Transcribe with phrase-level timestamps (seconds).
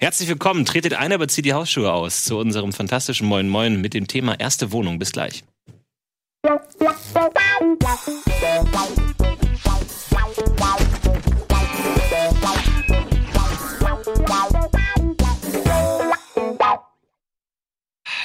[0.00, 0.64] Herzlich willkommen.
[0.64, 4.38] Tretet ein, aber zieht die Hausschuhe aus zu unserem fantastischen Moin Moin mit dem Thema
[4.38, 4.98] erste Wohnung.
[4.98, 5.44] Bis gleich.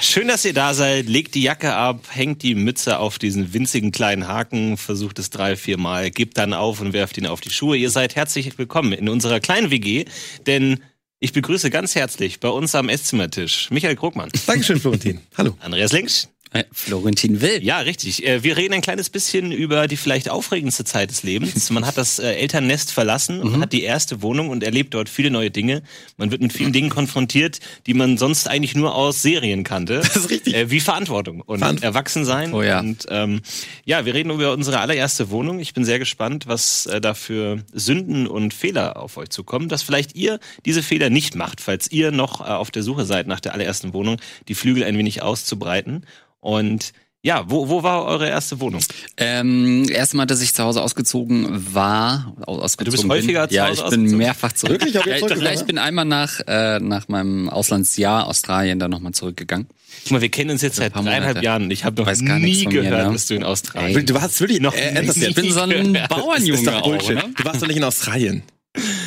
[0.01, 1.07] Schön, dass ihr da seid.
[1.07, 5.55] Legt die Jacke ab, hängt die Mütze auf diesen winzigen kleinen Haken, versucht es drei,
[5.55, 7.77] vier Mal, gebt dann auf und werft ihn auf die Schuhe.
[7.77, 10.05] Ihr seid herzlich willkommen in unserer kleinen WG,
[10.47, 10.81] denn
[11.19, 14.29] ich begrüße ganz herzlich bei uns am Esszimmertisch Michael Krugmann.
[14.45, 15.19] Dankeschön, Florentin.
[15.37, 15.55] Hallo.
[15.59, 16.29] Andreas Links.
[16.51, 17.63] Äh, Florentin Will.
[17.63, 18.25] Ja, richtig.
[18.25, 21.69] Äh, wir reden ein kleines bisschen über die vielleicht aufregendste Zeit des Lebens.
[21.69, 23.61] Man hat das äh, Elternnest verlassen und mhm.
[23.61, 25.83] hat die erste Wohnung und erlebt dort viele neue Dinge.
[26.17, 29.99] Man wird mit vielen Dingen konfrontiert, die man sonst eigentlich nur aus Serien kannte.
[29.99, 30.71] Das ist richtig.
[30.71, 32.51] Wie Verantwortung und Verant Erwachsensein.
[32.51, 32.79] Oh ja.
[32.79, 33.41] Und ähm,
[33.85, 35.59] ja, wir reden über unsere allererste Wohnung.
[35.59, 39.83] Ich bin sehr gespannt, was äh, da für Sünden und Fehler auf euch zukommen, dass
[39.83, 43.39] vielleicht ihr diese Fehler nicht macht, falls ihr noch äh, auf der Suche seid nach
[43.39, 46.05] der allerersten Wohnung, die Flügel ein wenig auszubreiten.
[46.39, 48.81] Und ja, wo, wo war eure erste Wohnung?
[49.17, 52.33] Ähm, erstmal, dass ich zu Hause ausgezogen war.
[52.45, 53.57] Ausgezogen du bist häufiger bin.
[53.57, 54.81] zu Hause Ja, ich bin mehrfach zurück.
[54.81, 54.93] Wirklich?
[54.93, 59.67] Ja, ich, ja, ich bin einmal nach, äh, nach meinem Auslandsjahr Australien dann nochmal zurückgegangen.
[60.03, 63.07] Guck mal, wir kennen uns jetzt seit dreieinhalb Jahren ich habe noch nie gehört, mir,
[63.07, 63.13] ne?
[63.13, 65.97] dass du in Australien Ey, Du warst wirklich noch äh, nie Ich bin so ein
[66.07, 67.23] Bauernjunge auch, ne?
[67.35, 68.43] Du warst doch nicht in Australien.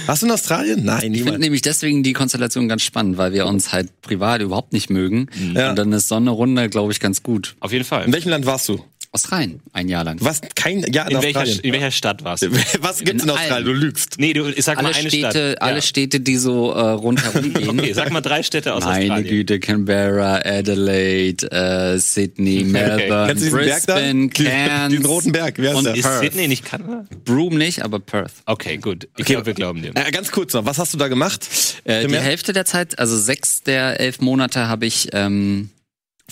[0.06, 0.84] Warst du in Australien?
[0.84, 1.16] Nein, niemand.
[1.16, 4.90] Ich finde nämlich deswegen die Konstellation ganz spannend, weil wir uns halt privat überhaupt nicht
[4.90, 5.28] mögen.
[5.54, 5.70] Ja.
[5.70, 7.56] Und dann ist so eine Runde, glaube ich, ganz gut.
[7.60, 8.04] Auf jeden Fall.
[8.04, 8.84] In welchem Land warst du?
[9.14, 10.18] Australien, ein Jahr lang.
[10.22, 12.50] Warst kein Jahr in, in Welcher, in welcher Stadt warst du?
[12.80, 13.66] Was gibt's in, in Australien?
[13.66, 14.18] Du lügst.
[14.18, 15.62] Nee, du, ich sag alle mal eine Städte, Stadt.
[15.62, 15.82] Alle ja.
[15.82, 17.78] Städte, die so äh, rundherum gehen.
[17.78, 19.12] okay, sag mal drei Städte aus Meine Australien.
[19.12, 23.50] Meine Güte, Canberra, Adelaide, äh, Sydney, Melbourne, okay.
[23.50, 24.94] Brisbane, Cairns.
[24.94, 25.94] Den roten Berg, wer ist Und der?
[25.94, 27.04] ist Sydney nicht Kanada?
[27.26, 28.32] Broome nicht, aber Perth.
[28.46, 29.08] Okay, gut.
[29.16, 29.32] Ich okay.
[29.34, 29.92] glaube, wir glauben dir.
[29.94, 31.46] Äh, ganz kurz noch, was hast du da gemacht?
[31.84, 35.10] Äh, die Hälfte der Zeit, also sechs der elf Monate habe ich...
[35.12, 35.68] Ähm,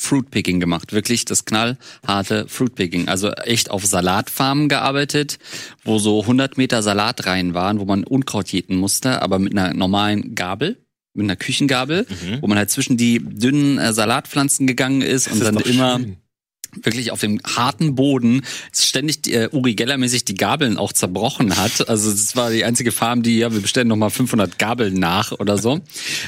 [0.01, 3.09] Fruitpicking gemacht, wirklich das knallharte Fruitpicking.
[3.09, 5.39] Also echt auf Salatfarmen gearbeitet,
[5.85, 9.75] wo so 100 Meter Salat rein waren, wo man Unkraut jäten musste, aber mit einer
[9.75, 10.79] normalen Gabel,
[11.13, 12.39] mit einer Küchengabel, mhm.
[12.41, 15.99] wo man halt zwischen die dünnen äh, Salatpflanzen gegangen ist das und ist dann immer
[15.99, 16.17] schön
[16.83, 18.43] wirklich auf dem harten Boden
[18.73, 21.89] ständig äh, Uri Geller mäßig die Gabeln auch zerbrochen hat.
[21.89, 25.33] Also das war die einzige Farm, die ja wir bestellen noch mal 500 Gabeln nach
[25.33, 25.81] oder so.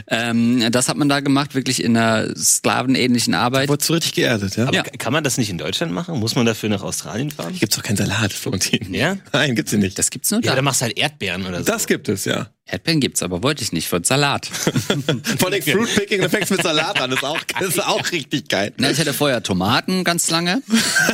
[0.08, 3.68] Ähm, das hat man da gemacht, wirklich in einer sklavenähnlichen Arbeit.
[3.68, 4.64] Wurde so richtig geerdet, ja?
[4.64, 4.82] Aber ja.
[4.82, 6.18] kann man das nicht in Deutschland machen?
[6.18, 7.54] Muss man dafür nach Australien fahren?
[7.58, 8.92] Gibt's doch keinen Salat, Florentin.
[8.94, 9.16] Ja?
[9.32, 9.98] Nein, gibt's nicht.
[9.98, 10.50] Das gibt's nur da.
[10.50, 11.64] Ja, dann machst du halt Erdbeeren oder so.
[11.64, 12.48] Das gibt es, ja.
[12.64, 14.46] Erdbeeren gibt's, aber wollte ich nicht, für Salat.
[15.38, 18.48] Vor allem Fruitpicking, dann fängst mit Salat an, das ist auch, das ist auch richtig
[18.48, 18.72] geil.
[18.78, 20.62] Na, ich hatte vorher Tomaten ganz lange.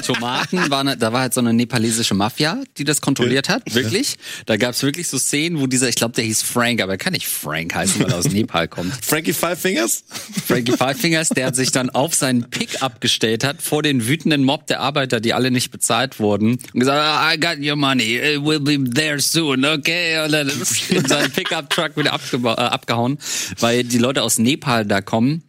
[0.05, 4.17] Tomaten, war ne, da war halt so eine nepalesische Mafia, die das kontrolliert hat, wirklich.
[4.45, 7.15] Da gab's wirklich so Szenen, wo dieser, ich glaube, der hieß Frank, aber er kann
[7.15, 8.93] nicht Frank heißen, weil er aus Nepal kommt.
[9.05, 10.05] Frankie Five Fingers?
[10.47, 14.67] Frankie Five Fingers, der sich dann auf seinen Pickup gestellt hat, vor den wütenden Mob
[14.67, 18.45] der Arbeiter, die alle nicht bezahlt wurden, und gesagt, ah, I got your money, it
[18.45, 20.23] will be there soon, okay?
[20.25, 23.19] Und dann ist in seinem Pickup-Truck wieder äh, abgehauen,
[23.61, 25.45] weil die Leute aus Nepal da kommen.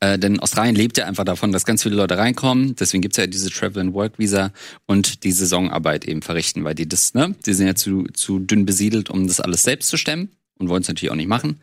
[0.00, 2.74] Äh, denn Australien lebt ja einfach davon, dass ganz viele Leute reinkommen.
[2.76, 4.50] Deswegen gibt's ja diese Travel and Work Visa
[4.86, 8.64] und die Saisonarbeit eben verrichten, weil die das, ne, die sind ja zu, zu dünn
[8.64, 11.60] besiedelt, um das alles selbst zu stemmen und wollen es natürlich auch nicht machen.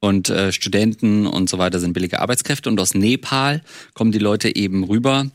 [0.00, 3.62] Und äh, Studenten und so weiter sind billige Arbeitskräfte und aus Nepal
[3.94, 5.30] kommen die Leute eben rüber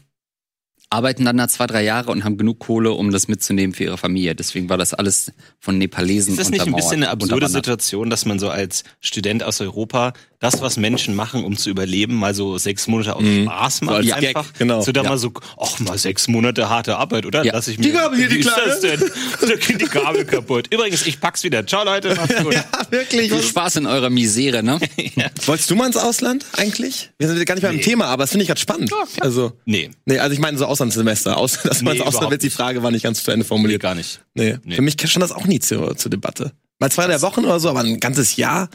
[0.90, 3.98] arbeiten dann da zwei, drei Jahre und haben genug Kohle, um das mitzunehmen für ihre
[3.98, 4.34] Familie.
[4.34, 8.26] Deswegen war das alles von Nepalesen Ist das nicht ein bisschen eine absurde Situation, dass
[8.26, 12.58] man so als Student aus Europa das, was Menschen machen, um zu überleben, mal so
[12.58, 13.44] sechs Monate aus mhm.
[13.44, 14.06] Spaß macht?
[14.06, 14.82] So einfach Gag, genau.
[14.82, 15.10] so da ja.
[15.10, 17.44] mal so, ach mal sechs Monate harte Arbeit, oder?
[17.44, 17.54] Ja.
[17.54, 18.68] Lass ich mir, die Gabel hier, die ist Kleine.
[18.68, 19.00] das denn?
[19.42, 20.68] Da geht die Gabel kaputt.
[20.72, 21.66] Übrigens, ich pack's wieder.
[21.66, 22.16] Ciao, Leute.
[22.16, 22.54] Macht's gut.
[22.54, 23.32] ja, wirklich.
[23.32, 24.80] Viel Spaß in eurer Misere, ne?
[25.16, 25.26] ja.
[25.46, 27.10] Wolltest du mal ins Ausland eigentlich?
[27.18, 27.82] Wir sind gar nicht beim nee.
[27.82, 28.92] Thema, aber das finde ich gerade spannend.
[28.92, 29.90] Ja, also, nee.
[30.06, 31.38] Nee, also ich meine so Auslandssemester.
[31.38, 33.82] Aus, dass man nee, Ausland wird, die Frage war nicht ganz zu Ende formuliert.
[33.82, 34.22] Nee, gar nicht.
[34.34, 34.58] Nee.
[34.64, 34.76] nee.
[34.76, 36.54] Für mich stand das auch nie zur, zur Debatte.
[36.80, 38.70] Mal zwei, drei Wochen oder so, aber ein ganzes Jahr,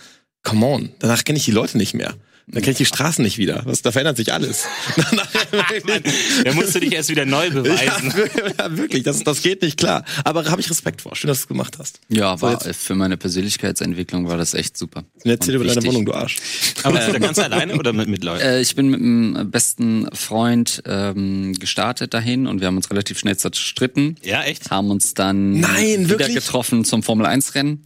[0.44, 0.90] come on.
[1.00, 2.14] Danach kenne ich die Leute nicht mehr.
[2.46, 3.62] Dann kenne ich die Straßen nicht wieder.
[3.64, 4.66] Was, da verändert sich alles.
[6.44, 8.12] da musst du dich erst wieder neu beweisen.
[8.58, 10.04] Ja, wirklich, das, das geht nicht klar.
[10.24, 11.16] Aber habe ich Respekt vor.
[11.16, 12.00] Schön, dass du es gemacht hast.
[12.08, 15.04] Ja, war so, für meine Persönlichkeitsentwicklung war das echt super.
[15.24, 16.36] Erzähl über deine Wohnung, du Arsch.
[16.82, 18.44] Aber bist du da ganz alleine oder mit, mit Leuten?
[18.44, 23.18] Äh, ich bin mit einem besten Freund ähm, gestartet dahin und wir haben uns relativ
[23.18, 24.16] schnell zerstritten.
[24.22, 24.70] Ja, echt?
[24.70, 26.34] Haben uns dann Nein, wieder wirklich?
[26.34, 27.84] getroffen zum Formel 1 Rennen.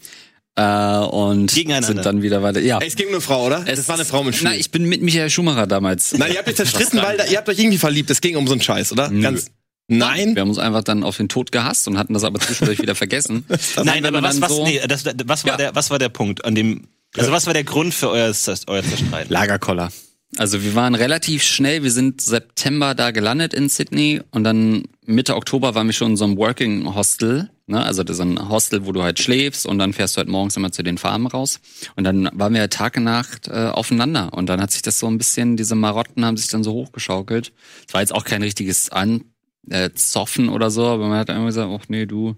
[0.58, 2.60] Äh, und sind dann wieder weiter.
[2.60, 2.80] Ja.
[2.82, 3.62] Es ging um eine Frau, oder?
[3.66, 4.44] Es das war eine Frau mit Schuh.
[4.44, 6.12] Nein, ich bin mit Michael Schumacher damals.
[6.18, 8.10] Nein, ihr habt euch zerstritten, weil ihr habt euch irgendwie verliebt.
[8.10, 9.08] Es ging um so einen Scheiß, oder?
[9.08, 9.22] Nö.
[9.22, 9.46] Ganz,
[9.86, 10.34] Nein.
[10.34, 12.94] Wir haben uns einfach dann auf den Tod gehasst und hatten das aber zwischendurch wieder
[12.94, 13.44] vergessen.
[13.84, 15.56] Nein, aber was, was, so, nee, das, was war Ja.
[15.56, 18.34] der, was war der Punkt, an dem Also was war der Grund für euer, euer
[18.34, 19.32] Zerstreiten?
[19.32, 19.90] Lagerkoller.
[20.36, 25.36] Also wir waren relativ schnell, wir sind September da gelandet in Sydney und dann Mitte
[25.36, 27.84] Oktober waren wir schon in so einem Working Hostel, ne?
[27.84, 30.56] also das ist ein Hostel, wo du halt schläfst und dann fährst du halt morgens
[30.56, 31.60] immer zu den Farmen raus
[31.96, 34.98] und dann waren wir halt Tag und Nacht äh, aufeinander und dann hat sich das
[34.98, 37.52] so ein bisschen, diese Marotten haben sich dann so hochgeschaukelt.
[37.86, 39.24] Es war jetzt auch kein richtiges An
[39.68, 42.36] äh, Zoffen oder so, aber man hat einfach gesagt, ach nee, du,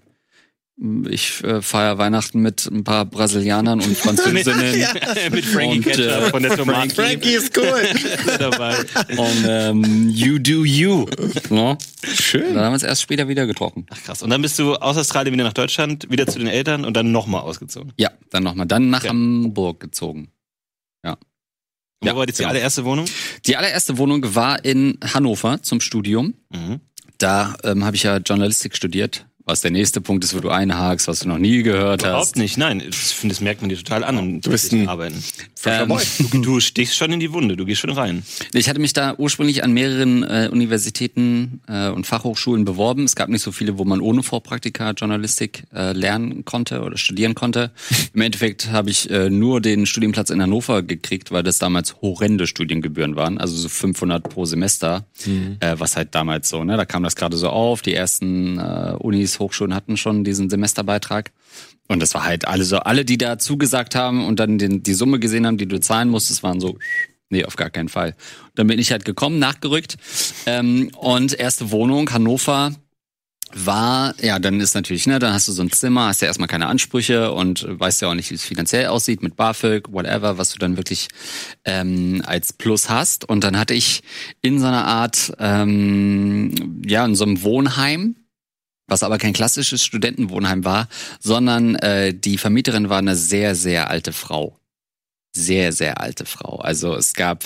[1.09, 4.85] ich äh, feier Weihnachten mit ein paar Brasilianern und Französinnen.
[5.31, 7.83] Mit Frankie Und, Ketchup äh, von der Tomaten Frankie ist cool.
[8.39, 8.75] dabei.
[9.17, 11.05] Und ähm, you do you.
[11.49, 11.77] Ne?
[12.03, 12.55] Schön.
[12.55, 13.85] Dann haben wir uns erst später wieder getroffen.
[13.91, 14.23] Ach krass.
[14.23, 17.11] Und dann bist du aus Australien wieder nach Deutschland, wieder zu den Eltern und dann
[17.11, 17.93] nochmal ausgezogen.
[17.97, 18.65] Ja, dann nochmal.
[18.65, 19.09] Dann nach Ja.
[19.11, 20.29] Hamburg gezogen.
[22.03, 22.49] Wo Ja, war jetzt die genau.
[22.55, 23.05] allererste Wohnung?
[23.45, 26.33] Die allererste Wohnung war in Hannover zum Studium.
[26.49, 26.79] Mhm.
[27.19, 29.27] Da ähm, habe ich ja Journalistik studiert.
[29.51, 32.37] Was der nächste Punkt ist, wo du einhakst, was du noch nie gehört Überhaupt hast.
[32.37, 32.81] nicht, nein.
[32.87, 34.17] Ich finde, das merkt man dir total an.
[34.17, 35.21] Und Du bist ein- Arbeiten.
[35.65, 35.89] Ähm.
[36.31, 38.23] Du, du stichst schon in die Wunde, du gehst schon rein.
[38.53, 43.03] Ich hatte mich da ursprünglich an mehreren äh, Universitäten äh, und Fachhochschulen beworben.
[43.03, 47.35] Es gab nicht so viele, wo man ohne Vorpraktika Journalistik äh, lernen konnte oder studieren
[47.35, 47.71] konnte.
[48.13, 52.47] Im Endeffekt habe ich äh, nur den Studienplatz in Hannover gekriegt, weil das damals horrende
[52.47, 55.05] Studiengebühren waren, also so 500 pro Semester,
[55.59, 57.81] äh, was halt damals so, ne, da kam das gerade so auf.
[57.81, 61.31] Die ersten äh, Unis, Hochschulen hatten schon diesen Semesterbeitrag.
[61.87, 64.93] Und das war halt alle so, alle, die da zugesagt haben und dann den, die
[64.93, 66.77] Summe gesehen haben, die du zahlen musstest, waren so,
[67.29, 68.15] nee, auf gar keinen Fall.
[68.55, 69.97] Dann bin ich halt gekommen, nachgerückt.
[70.45, 72.71] Ähm, und erste Wohnung, Hannover,
[73.53, 76.47] war, ja, dann ist natürlich, ne, dann hast du so ein Zimmer, hast ja erstmal
[76.47, 80.51] keine Ansprüche und weißt ja auch nicht, wie es finanziell aussieht mit BAföG, whatever, was
[80.51, 81.07] du dann wirklich
[81.65, 83.27] ähm, als Plus hast.
[83.27, 84.03] Und dann hatte ich
[84.41, 88.15] in so einer Art, ähm, ja, in so einem Wohnheim,
[88.87, 90.87] was aber kein klassisches Studentenwohnheim war,
[91.19, 94.57] sondern äh, die Vermieterin war eine sehr, sehr alte Frau.
[95.33, 96.57] Sehr, sehr alte Frau.
[96.57, 97.45] Also es gab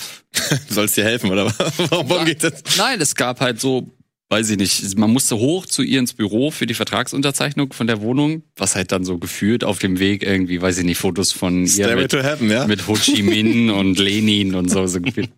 [0.68, 1.46] Du sollst dir helfen, oder?
[1.90, 2.62] Warum warum geht das?
[2.76, 3.90] Nein, es gab halt so,
[4.28, 8.00] weiß ich nicht, man musste hoch zu ihr ins Büro für die Vertragsunterzeichnung von der
[8.00, 11.64] Wohnung, was halt dann so gefühlt auf dem Weg irgendwie, weiß ich nicht, Fotos von
[11.64, 12.66] ihr mit, to Heaven, ja?
[12.66, 15.30] mit Ho Chi Minh und Lenin und so, so gefühlt.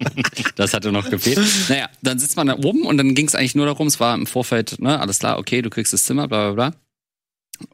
[0.56, 1.40] Das hatte noch gefehlt.
[1.68, 4.14] Naja, dann sitzt man da oben und dann ging es eigentlich nur darum, es war
[4.14, 6.87] im Vorfeld, ne, alles klar, okay, du kriegst das Zimmer, bla bla bla.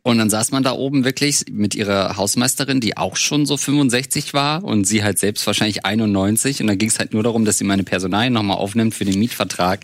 [0.03, 4.35] Und dann saß man da oben wirklich mit ihrer Hausmeisterin, die auch schon so 65
[4.35, 6.61] war und sie halt selbst wahrscheinlich 91.
[6.61, 9.19] Und dann ging es halt nur darum, dass sie meine Personalien nochmal aufnimmt für den
[9.19, 9.81] Mietvertrag.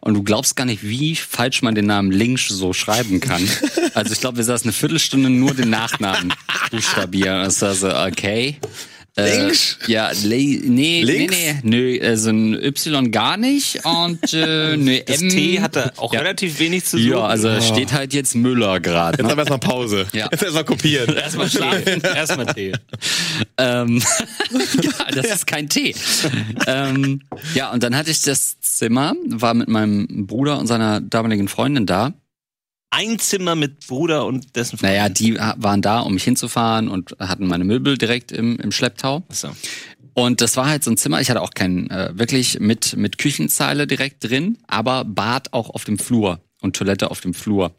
[0.00, 3.42] Und du glaubst gar nicht, wie falsch man den Namen Links so schreiben kann.
[3.92, 6.32] Also ich glaube, wir saßen eine Viertelstunde nur den Nachnamen
[6.70, 7.42] buchstabieren.
[7.42, 8.56] Das war so, okay.
[9.16, 9.78] Äh, Links?
[9.88, 11.34] ja, le nee, Links?
[11.36, 15.28] nee, nee, nö, also ein Y gar nicht und äh, ne Das M.
[15.30, 16.20] T hatte auch Ja.
[16.20, 17.10] relativ wenig zu suchen.
[17.12, 19.18] Ja, also da steht halt jetzt Müller gerade.
[19.18, 19.32] Jetzt Ne?
[19.32, 20.06] aber erstmal Pause.
[20.12, 20.28] Ja.
[20.30, 21.14] Jetzt erstmal kopieren.
[21.16, 22.72] Erstmal schlafen, erstmal Tee.
[23.58, 24.02] Ähm,
[24.82, 25.94] ja, das ist kein Tee.
[26.66, 27.20] ähm,
[27.54, 31.84] ja, und dann hatte ich das Zimmer, war mit meinem Bruder und seiner damaligen Freundin
[31.84, 32.14] da.
[32.90, 34.98] Ein Zimmer mit Bruder und dessen Freundin.
[34.98, 39.22] Naja, die waren da, um mich hinzufahren und hatten meine Möbel direkt im, im Schlepptau.
[39.28, 39.50] Achso.
[40.14, 43.18] Und das war halt so ein Zimmer, ich hatte auch kein, äh, wirklich mit, mit
[43.18, 47.72] Küchenzeile direkt drin, aber Bad auch auf dem Flur und Toilette auf dem Flur.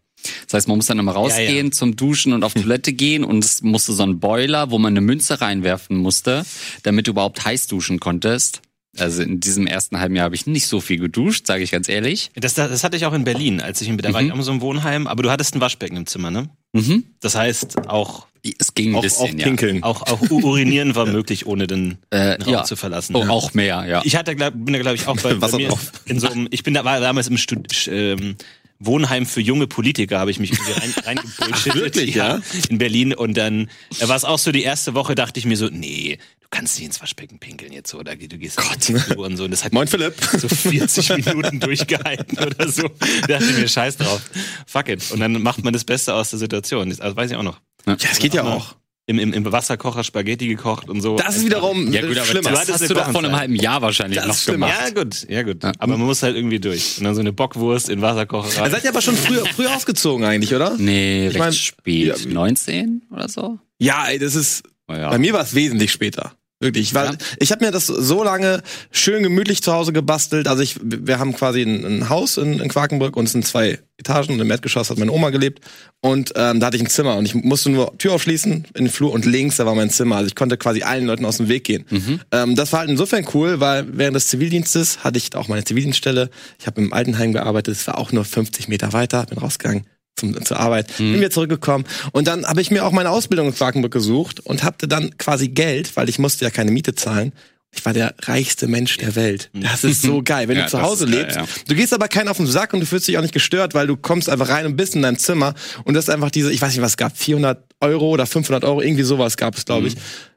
[0.46, 1.72] Das heißt, man muss dann immer rausgehen Ja, ja.
[1.72, 5.02] zum Duschen und auf Toilette gehen und es musste so ein Boiler, wo man eine
[5.02, 6.46] Münze reinwerfen musste,
[6.84, 8.62] damit du überhaupt heiß duschen konntest.
[9.00, 11.88] Also in diesem ersten halben Jahr habe ich nicht so viel geduscht, sage ich ganz
[11.88, 12.30] ehrlich.
[12.36, 14.36] Das, das, das hatte ich auch in Berlin, als ich in, da war ich auch
[14.36, 16.50] in so einem Wohnheim, aber du hattest ein Waschbecken im Zimmer, ne?
[16.74, 17.06] Mhm.
[17.22, 18.28] Das heißt, auch,
[18.60, 19.46] Es ging ein Auch, bisschen, auch ja.
[19.46, 19.84] pinkeln.
[19.84, 22.64] auch, auch u- urinieren war möglich, ohne den, Äh, den Raum ja.
[22.66, 23.16] zu verlassen.
[23.16, 24.02] Oh, auch mehr, ja.
[24.04, 25.70] Ich hatte, glaub, bin da glaube ich auch bei, bei mir
[26.06, 28.36] in so einem, ich bin da war damals im Stud, ähm,
[28.86, 31.76] Wohnheim für junge Politiker habe ich mich irgendwie rein, reingebullshittet.
[31.82, 32.42] wirklich, ja?
[32.70, 33.70] In Berlin und dann
[34.00, 36.78] äh, war es auch so die erste Woche, dachte ich mir so, nee, du kannst
[36.78, 39.18] nicht ins Waschbecken pinkeln jetzt so, oder du gehst Gott.
[39.18, 40.16] und so und das hat Moin Philipp.
[40.38, 42.90] so 40 Minuten durchgehalten oder so.
[43.22, 44.22] Da dachte ich mir, scheiß drauf.
[44.66, 45.12] Fuck it.
[45.12, 46.90] Und dann macht man das Beste aus der Situation.
[46.90, 47.62] Das also weiß ich auch noch.
[47.86, 48.76] Ja, es geht ja auch.
[49.12, 51.18] Im, im, im Wasserkocher Spaghetti gekocht und so.
[51.18, 52.50] Das ist wiederum ja gut, aber schlimmer.
[52.52, 54.68] das hast du doch vor einem halben Jahr wahrscheinlich Das noch schlimmer.
[54.68, 54.82] gemacht.
[54.96, 55.66] Ja, gut, ja gut.
[55.66, 56.98] Aber man muss halt irgendwie durch.
[56.98, 58.72] Und dann so eine Bockwurst in Wasserkocher Ihr rein.
[58.72, 60.76] seid ja aber schon früher, früher ausgezogen eigentlich, oder?
[60.78, 62.26] Nee, recht mein, spät.
[62.26, 63.60] ja, 19 oder so?
[63.80, 64.64] Ja, ey, das ist.
[64.88, 65.10] Oh, ja.
[65.10, 66.32] Bei mir war es wesentlich später.
[66.62, 67.12] Wirklich, weil Ja.
[67.40, 70.48] ich habe mir das so lange schön gemütlich zu Hause gebastelt.
[70.48, 73.80] Also ich, wir haben quasi ein, ein Haus in, in Quakenbrück und es sind zwei
[73.98, 75.60] Etagen und im Erdgeschoss hat meine Oma gelebt
[76.02, 78.90] und ähm, da hatte ich ein Zimmer und ich musste nur Tür aufschließen in den
[78.90, 80.16] Flur und links da war mein Zimmer.
[80.18, 81.86] Also ich konnte quasi allen Leuten aus dem Weg gehen.
[82.32, 86.30] Ähm, das war halt insofern cool, weil während des Zivildienstes hatte ich auch meine Zivildienststelle.
[86.60, 87.76] Ich habe im Altenheim gearbeitet.
[87.76, 89.26] Es war auch nur 50 Meter weiter.
[89.28, 89.84] Bin rausgegangen,
[90.16, 93.56] zum, zur Arbeit, bin wieder zurückgekommen und dann habe ich mir auch meine Ausbildung in
[93.56, 97.32] Quakenburg gesucht und hatte dann quasi Geld, weil ich musste ja keine Miete zahlen.
[97.74, 99.50] Ich war der reichste Mensch der Welt.
[99.54, 101.38] Das ist so geil, wenn Ja, du zu Hause geil, lebst.
[101.38, 101.46] ja.
[101.70, 103.88] Du gehst aber keinen auf den Sack und du fühlst dich auch nicht gestört, weil
[103.88, 105.54] du kommst einfach rein und bist in deinem Zimmer
[105.86, 108.66] und das ist einfach diese, ich weiß nicht, was es gab, 400 Euro oder 500
[108.66, 109.96] Euro, irgendwie sowas gab es, glaube ich.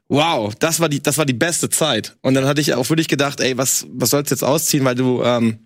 [0.08, 2.14] Wow, das war die, das war die beste Zeit.
[2.20, 4.94] Und dann hatte ich auch wirklich gedacht, ey, was, was sollst du jetzt ausziehen, weil
[4.94, 5.58] du, ähm,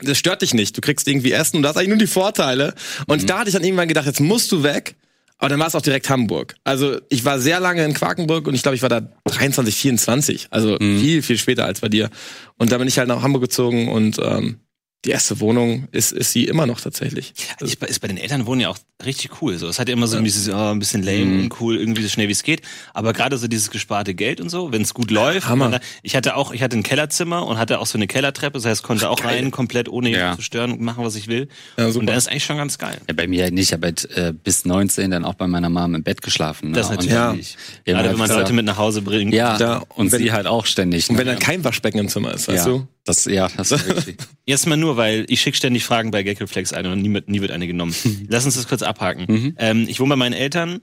[0.00, 0.76] das stört dich nicht.
[0.76, 2.74] Du kriegst irgendwie Essen und du hast eigentlich nur die Vorteile.
[3.06, 4.96] Und da hatte ich dann irgendwann gedacht, jetzt musst du weg.
[5.38, 6.54] Aber dann war es auch direkt Hamburg.
[6.64, 10.46] Also ich war sehr lange in Quakenburg und ich glaube, ich war da 23, 24.
[10.50, 12.08] Also viel, viel später als bei dir.
[12.56, 14.60] Und da bin ich halt nach Hamburg gezogen und ähm,
[15.04, 17.34] die erste Wohnung ist, ist sie immer noch tatsächlich.
[17.60, 19.58] Ist bei, ist bei den Eltern wohnen ja auch richtig cool.
[19.58, 22.02] So, es hat ja immer so ein bisschen, oh, ein bisschen lame und cool, irgendwie
[22.02, 22.62] so schnell wie es geht.
[22.94, 25.48] Aber gerade so dieses gesparte Geld und so, wenn es gut läuft.
[25.48, 25.66] Hammer.
[25.66, 28.54] und dann- Ich hatte auch, ich hatte ein Kellerzimmer und hatte auch so eine Kellertreppe,
[28.58, 30.16] das heißt, konnte auch rein, komplett ohne Ja.
[30.16, 31.48] jemanden zu stören und machen, was ich will.
[31.76, 32.98] Ja, und dann ist eigentlich schon ganz geil.
[33.08, 33.64] Ja, bei mir halt nicht.
[33.68, 36.70] Ich habe halt äh, bis 19 dann auch bei meiner Mom im Bett geschlafen.
[36.70, 36.76] Ne?
[36.76, 37.12] Das natürlich.
[37.12, 37.34] Ja.
[37.34, 39.34] Ja, Gerade wenn man Leute mit nach Hause bringt.
[39.34, 41.10] Ja, Da- und, und wenn- sie halt auch ständig.
[41.10, 41.32] Und wenn ne?
[41.32, 42.86] dann kein Waschbecken im Zimmer ist, weißt ja, du?
[43.04, 44.16] Das, ja, das ist wirklich.
[44.46, 47.50] Jetzt mal nur, weil ich schicke ständig Fragen bei Geckelflex ein und nie, nie wird
[47.50, 47.94] eine genommen.
[48.28, 49.26] Lass uns das kurz abhaken.
[49.28, 49.54] Mhm.
[49.58, 50.80] Ähm, ich wohne bei meinen Eltern,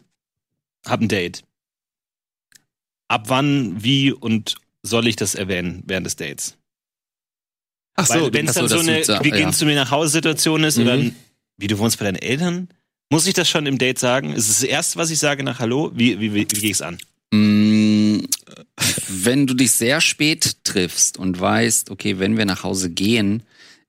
[0.85, 1.43] hab ein Date.
[3.07, 6.57] Ab wann, wie und soll ich das erwähnen während des Dates?
[7.95, 9.51] Ach Weil wenn es so, dann so das eine, wie gehen ja.
[9.51, 11.15] zu mir nach Hause Situation ist oder Mhm.
[11.57, 12.69] wie du wohnst bei deinen Eltern,
[13.09, 14.31] muss ich das schon im Date sagen?
[14.33, 15.91] Ist es das erste, was ich sage nach Hallo?
[15.93, 16.97] Wie, wie, wie, wie gehe ich's an?
[19.07, 23.43] Wenn du dich sehr spät triffst und weißt, okay, wenn wir nach Hause gehen,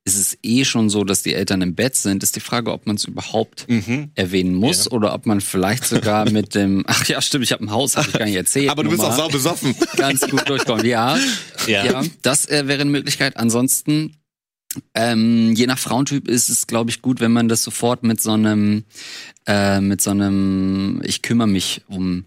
[0.04, 2.86] ist es eh schon so, dass die Eltern im Bett sind, ist die Frage, ob
[2.86, 4.10] man es überhaupt Mhm.
[4.16, 7.70] erwähnen muss oder ob man vielleicht sogar mit dem, ach ja, stimmt, ich habe ein
[7.70, 8.68] Haus, habe ich gar nicht erzählt.
[8.70, 9.76] Aber du bist auch sau besoffen.
[9.96, 10.84] ganz gut durchkommen.
[10.86, 11.16] Ja,
[11.68, 11.84] Ja.
[11.84, 13.36] ja, das äh, wäre eine Möglichkeit.
[13.36, 14.16] Ansonsten,
[14.94, 18.32] ähm, je nach Frauentyp ist es, glaube ich, gut, wenn man das sofort mit so
[18.32, 18.82] einem,
[19.46, 22.24] äh, mit so einem, ich kümmere mich um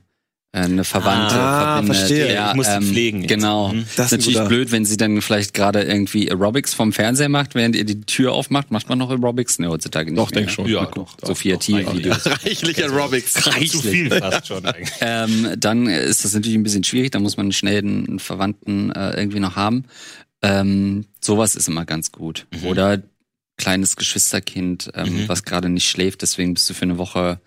[0.56, 1.98] eine Verwandte Ah, verbindet.
[1.98, 2.34] verstehe.
[2.34, 3.30] Ja, Ich muss sie ähm, pflegen jetzt.
[3.30, 3.74] Genau.
[3.74, 3.86] Mhm.
[3.96, 7.56] Das ist natürlich guter- blöd, wenn sie dann vielleicht gerade irgendwie Aerobics vom Fernseher macht,
[7.56, 8.72] während ihr die Tür aufmacht.
[8.72, 9.60] Macht man noch Aerobics?
[9.60, 10.42] Ne, heutzutage nicht Doch, mehr.
[10.42, 10.68] denk schon.
[10.68, 11.16] Ja, doch.
[11.18, 12.26] doch, Sophia doch, T-Videos.
[12.44, 13.34] Reichlich Aerobics.
[13.34, 14.90] Zu viel fast schon eigentlich.
[15.02, 19.12] ähm, dann ist das natürlich ein bisschen schwierig, da muss man schnell einen Verwandten äh,
[19.20, 19.86] irgendwie noch haben.
[20.42, 22.46] Ähm, sowas ist immer ganz gut.
[22.62, 22.68] Mhm.
[22.68, 23.02] Oder
[23.58, 27.40] kleines Geschwisterkind, ähm, was gerade nicht schläft, deswegen bist du für eine Woche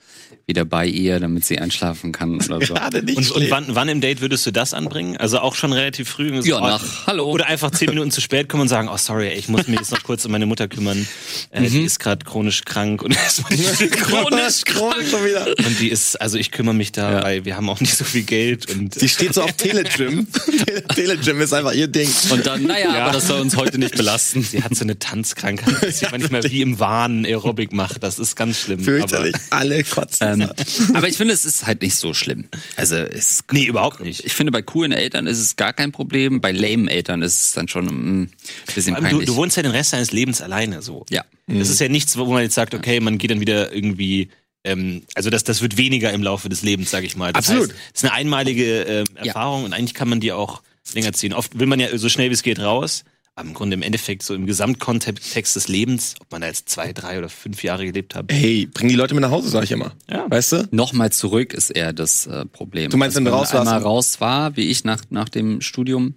[0.49, 2.73] wieder bei ihr, damit sie einschlafen kann oder so.
[2.75, 5.19] Gerade nicht Und, und wann, wann im Date würdest du das anbringen?
[5.19, 6.41] Also auch schon relativ früh?
[6.41, 7.27] So, Ja, oh, nach Hallo.
[7.31, 9.79] Oder einfach zehn Minuten zu spät kommen und sagen, oh sorry, ey, ich muss mich
[9.79, 11.07] jetzt noch kurz um meine Mutter kümmern.
[11.51, 13.15] Äh, Die ist gerade chronisch krank und,
[13.91, 15.47] Chronisch, chronisch schon wieder.
[15.49, 17.23] und die ist, also ich kümmere mich da, Ja.
[17.25, 20.27] weil wir haben auch nicht so viel Geld und Die steht so auf Telegym.
[20.95, 22.09] Telegym ist einfach ihr Ding.
[22.31, 24.43] Und dann, naja, aber das soll uns heute nicht belasten.
[24.43, 28.03] sie hat so eine Tanzkrankheit, dass sie manchmal wie im Wahn Aerobic macht.
[28.03, 28.81] Das ist ganz schlimm.
[28.81, 29.35] Fürchterlich.
[29.51, 30.27] Alle kotzen.
[30.27, 30.38] Ähm,
[30.95, 32.49] aber ich finde, es ist halt nicht so schlimm.
[32.77, 34.25] Also es nee, überhaupt nicht.
[34.25, 36.41] Ich finde, bei coolen Eltern ist es gar kein Problem.
[36.41, 38.31] Bei lame Eltern ist es dann schon mm, ein
[38.75, 39.29] bisschen allem, du, peinlich.
[39.29, 41.05] du wohnst ja den Rest deines Lebens alleine so.
[41.11, 41.25] ja.
[41.51, 44.29] Das ist ja nichts, wo man jetzt sagt, okay, man geht dann wieder irgendwie.
[44.65, 47.33] Ähm, also das, das wird weniger im Laufe des Lebens, sage ich mal.
[47.33, 47.71] Das Absolut.
[47.71, 49.25] Heißt, es ist eine einmalige Ja.
[49.25, 50.63] Erfahrung und eigentlich kann man die auch
[50.95, 51.33] länger ziehen.
[51.33, 53.05] Oft will man ja so schnell wie es geht raus,
[53.41, 57.19] im Grunde im Endeffekt so im Gesamtkontext des Lebens, ob man da jetzt zwei, drei
[57.19, 58.27] oder fünf Jahre gelebt hat.
[58.31, 59.93] Hey, bring die Leute mit nach Hause, sag ich immer.
[60.11, 60.31] Ja.
[60.31, 60.69] Weißt du?
[60.71, 62.91] Nochmal zurück ist eher das äh, Problem.
[62.91, 63.69] Du meinst, wenn du man raus warst?
[63.69, 66.15] einmal raus war, wie ich nach, nach dem Studium,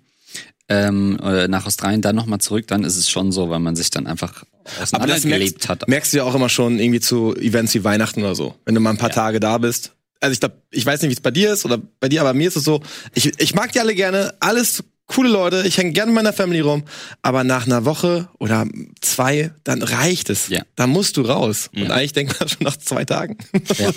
[0.70, 3.90] ähm, äh, nach Australien, dann nochmal zurück, dann ist es schon so, weil man sich
[3.90, 4.44] dann einfach
[4.82, 5.88] auseinandergelebt hat.
[5.88, 8.56] merkst du ja auch immer schon irgendwie zu Events wie Weihnachten oder so.
[8.66, 9.94] Wenn du mal ein paar Tage da bist.
[10.22, 12.34] Also ich glaube, ich weiß nicht, wie es bei dir ist oder bei dir, aber
[12.34, 12.82] mir ist es so,
[13.14, 16.62] ich, ich mag die alle gerne, alles coole Leute, ich hänge gerne mit meiner Family
[16.62, 16.84] rum,
[17.22, 18.66] aber nach einer Woche oder
[19.02, 20.48] zwei, dann reicht es.
[20.48, 20.62] Ja.
[20.76, 21.70] Da musst du raus.
[21.76, 23.38] Und eigentlich denkt man schon nach zwei Tagen.
[23.78, 23.92] Ja,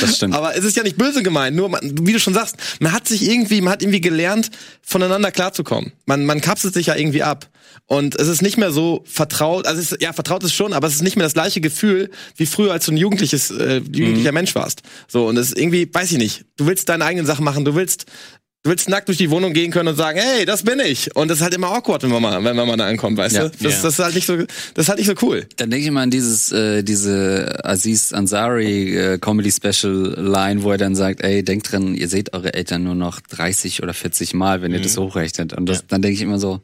[0.00, 0.34] das stimmt.
[0.34, 3.08] Aber es ist ja nicht böse gemeint, nur man, wie du schon sagst, man hat
[3.08, 4.50] sich irgendwie, man hat irgendwie gelernt,
[4.82, 5.92] voneinander klarzukommen.
[6.06, 7.48] Man, man kapselt sich ja irgendwie ab.
[7.86, 10.86] Und es ist nicht mehr so vertraut, also es ist, ja, vertraut ist schon, aber
[10.86, 14.32] es ist nicht mehr das gleiche Gefühl, wie früher, als du ein jugendliches, äh, jugendlicher
[14.32, 14.82] Mensch warst.
[15.08, 17.74] So, und es ist irgendwie, weiß ich nicht, du willst deine eigenen Sachen machen, du
[17.74, 18.06] willst,
[18.64, 21.14] du willst nackt durch die Wohnung gehen können und sagen, hey, das bin ich.
[21.16, 23.34] Und das ist halt immer awkward, wenn man mal, wenn man mal da ankommt, weißt
[23.34, 23.42] Ja.
[23.44, 23.50] du?
[23.50, 23.82] Das, Ja.
[23.82, 24.46] das ist halt nicht so, das
[24.84, 25.46] ist halt nicht so cool.
[25.56, 30.70] Dann denke ich mal an dieses, äh, diese Aziz Ansari äh, Comedy Special Line, wo
[30.70, 34.34] er dann sagt, ey, denkt dran, ihr seht eure Eltern nur noch 30 oder 40
[34.34, 35.52] Mal, wenn ihr das hochrechnet.
[35.54, 36.60] Und das, dann denke ich immer so,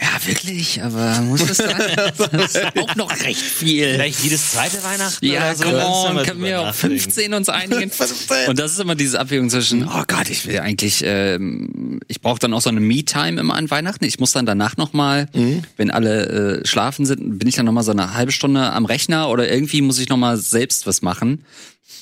[0.00, 1.76] Ja, wirklich, aber muss das sein?
[2.32, 3.94] das ist auch noch recht viel.
[3.94, 5.64] Vielleicht jedes zweite Weihnachten Ja, oder so.
[5.64, 6.98] come on, können wir auf nachdenken.
[7.00, 7.92] 15 uns einigen?
[8.48, 12.40] Und das ist immer diese Abwägung zwischen, oh Gott, ich will eigentlich, ähm, ich brauche
[12.40, 14.04] dann auch so eine Me-Time immer an Weihnachten.
[14.04, 15.28] Ich muss dann danach nochmal,
[15.76, 19.28] wenn alle äh, schlafen sind, bin ich dann nochmal so eine halbe Stunde am Rechner
[19.28, 21.44] oder irgendwie muss ich nochmal selbst was machen.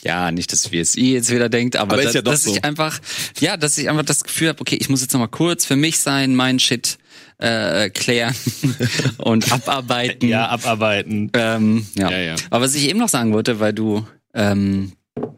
[0.03, 2.53] Ja, nicht, dass WSI jetzt wieder denkt, aber, Aber dass, ja dass so.
[2.55, 2.99] ich einfach,
[3.41, 6.01] ja, dass ich einfach das Gefühl habe, okay, ich muss jetzt nochmal kurz für mich
[6.01, 6.99] sein, mein Shit
[7.43, 8.35] äh, klären
[9.19, 10.29] und abarbeiten.
[10.29, 11.31] Ja, abarbeiten.
[11.35, 12.11] Ähm, ja.
[12.11, 12.35] Ja, ja.
[12.51, 14.93] Aber was ich eben noch sagen wollte, weil du, ähm,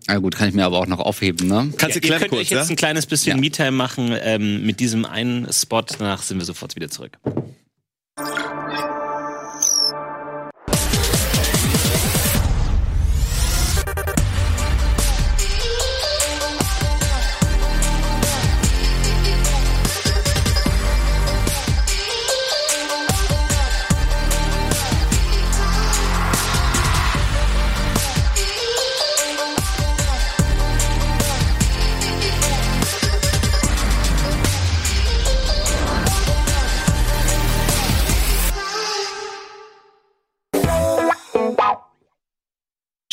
[0.07, 1.73] na gut, kann ich mir aber auch noch aufheben, ne?
[1.79, 2.73] Kannst Ja, du ihr klären könnt kurz, euch jetzt ja?
[2.73, 3.41] ein kleines bisschen Ja.
[3.41, 5.81] Me-Time machen ähm, mit diesem einen Spot.
[5.99, 7.19] Danach sind wir sofort wieder zurück.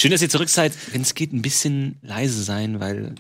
[0.02, 0.76] Schön, dass ihr zurück seid.
[0.94, 3.14] Wenn es geht, ein bisschen leise sein, weil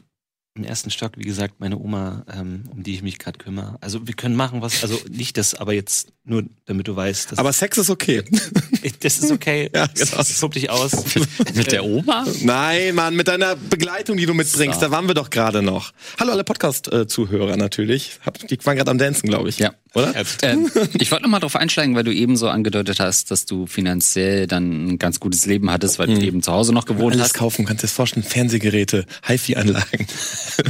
[0.55, 3.77] im ersten Stock, wie gesagt, meine Oma, ähm, um die ich mich gerade kümmere.
[3.81, 7.39] Also wir können machen was, also nicht das, aber jetzt nur, damit du weißt, dass
[7.39, 8.23] Aber Sex ist okay.
[8.99, 9.69] das ist okay.
[9.75, 10.17] Ja, genau.
[10.17, 10.91] Das tob dich aus.
[11.55, 12.25] Mit der Oma?
[12.41, 14.85] Nein, Mann, mit deiner Begleitung, die du mitbringst, So.
[14.85, 15.91] da waren wir doch gerade noch.
[16.19, 18.19] Hallo alle Podcast-Zuhörer natürlich.
[18.49, 19.57] Die waren gerade am Dancen, glaube ich.
[19.59, 19.73] Ja.
[19.93, 20.13] Oder?
[20.41, 23.65] Ähm, ich wollte noch mal drauf einsteigen, weil du eben so angedeutet hast, dass du
[23.67, 27.25] finanziell dann ein ganz gutes Leben hattest, weil du eben zu Hause noch gewohnt Alles
[27.25, 27.33] hast.
[27.33, 28.23] kaufen, kannst dir das vorstellen.
[28.25, 30.07] Fernsehgeräte, HiFi-Anlagen.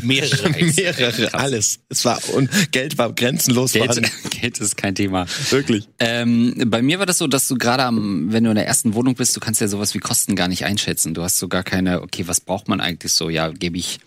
[0.01, 0.49] Mehrere.
[0.49, 1.79] Mehrere, alles.
[1.89, 4.01] Es war, und Geld war grenzenlos Geld.
[4.41, 5.27] Geld ist kein Thema.
[5.49, 5.87] Wirklich.
[5.99, 8.93] Ähm, bei mir war das so, dass du gerade am, wenn du in der ersten
[8.93, 11.13] Wohnung bist, du kannst ja sowas wie Kosten gar nicht einschätzen.
[11.13, 13.29] Du hast so gar keine, okay, was braucht man eigentlich so?
[13.29, 13.99] Ja, gebe ich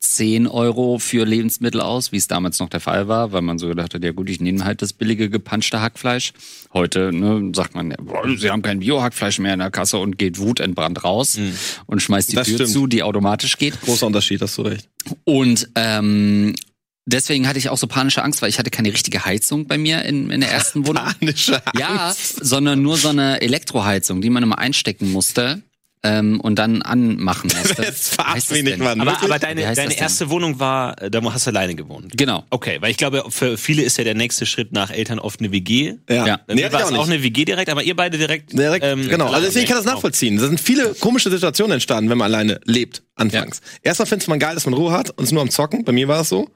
[0.00, 3.68] 10 Euro für Lebensmittel aus, wie es damals noch der Fall war, weil man so
[3.68, 6.32] gedacht hat, ja gut, ich nehme halt das billige gepanschte Hackfleisch.
[6.72, 10.16] Heute ne, sagt man, ja, boah, sie haben kein Bio-Hackfleisch mehr in der Kasse und
[10.18, 11.38] geht wutentbrannt raus
[11.86, 12.70] und schmeißt die Das Tür stimmt.
[12.70, 13.80] zu, die automatisch geht.
[13.82, 14.88] Großer Unterschied, hast du recht.
[15.24, 16.54] Und ähm,
[17.06, 20.02] deswegen hatte ich auch so panische Angst, weil ich hatte keine richtige Heizung bei mir
[20.04, 21.04] in, in der ersten Wohnung.
[21.20, 22.44] Panische Ja, Angst.
[22.44, 25.62] sondern nur so eine Elektroheizung, die man immer einstecken musste
[26.02, 27.82] ähm, und dann anmachen musste.
[27.82, 28.78] Jetzt Wie verarsch heißt das mich nicht?
[28.78, 29.00] Mann.
[29.02, 32.12] Aber, aber deine, deine erste Wohnung war, äh, da hast du alleine gewohnt.
[32.16, 32.44] Genau.
[32.48, 35.52] Okay, weil ich glaube, für viele ist ja der nächste Schritt nach Eltern oft eine
[35.52, 35.94] WG.
[36.08, 36.26] Ja.
[36.26, 36.40] Ja.
[36.46, 38.52] Bei Nee, mir war es auch eine WG direkt, aber ihr beide direkt.
[38.54, 39.26] Direkt, ähm, genau.
[39.26, 40.38] Also deswegen kann ich das nachvollziehen.
[40.38, 43.60] Da sind viele komische Situationen entstanden, wenn man alleine lebt, anfangs.
[43.82, 45.84] Erstmal findet man geil, dass man Ruhe hat und ist nur am Zocken.
[45.84, 46.48] Bei mir war es so.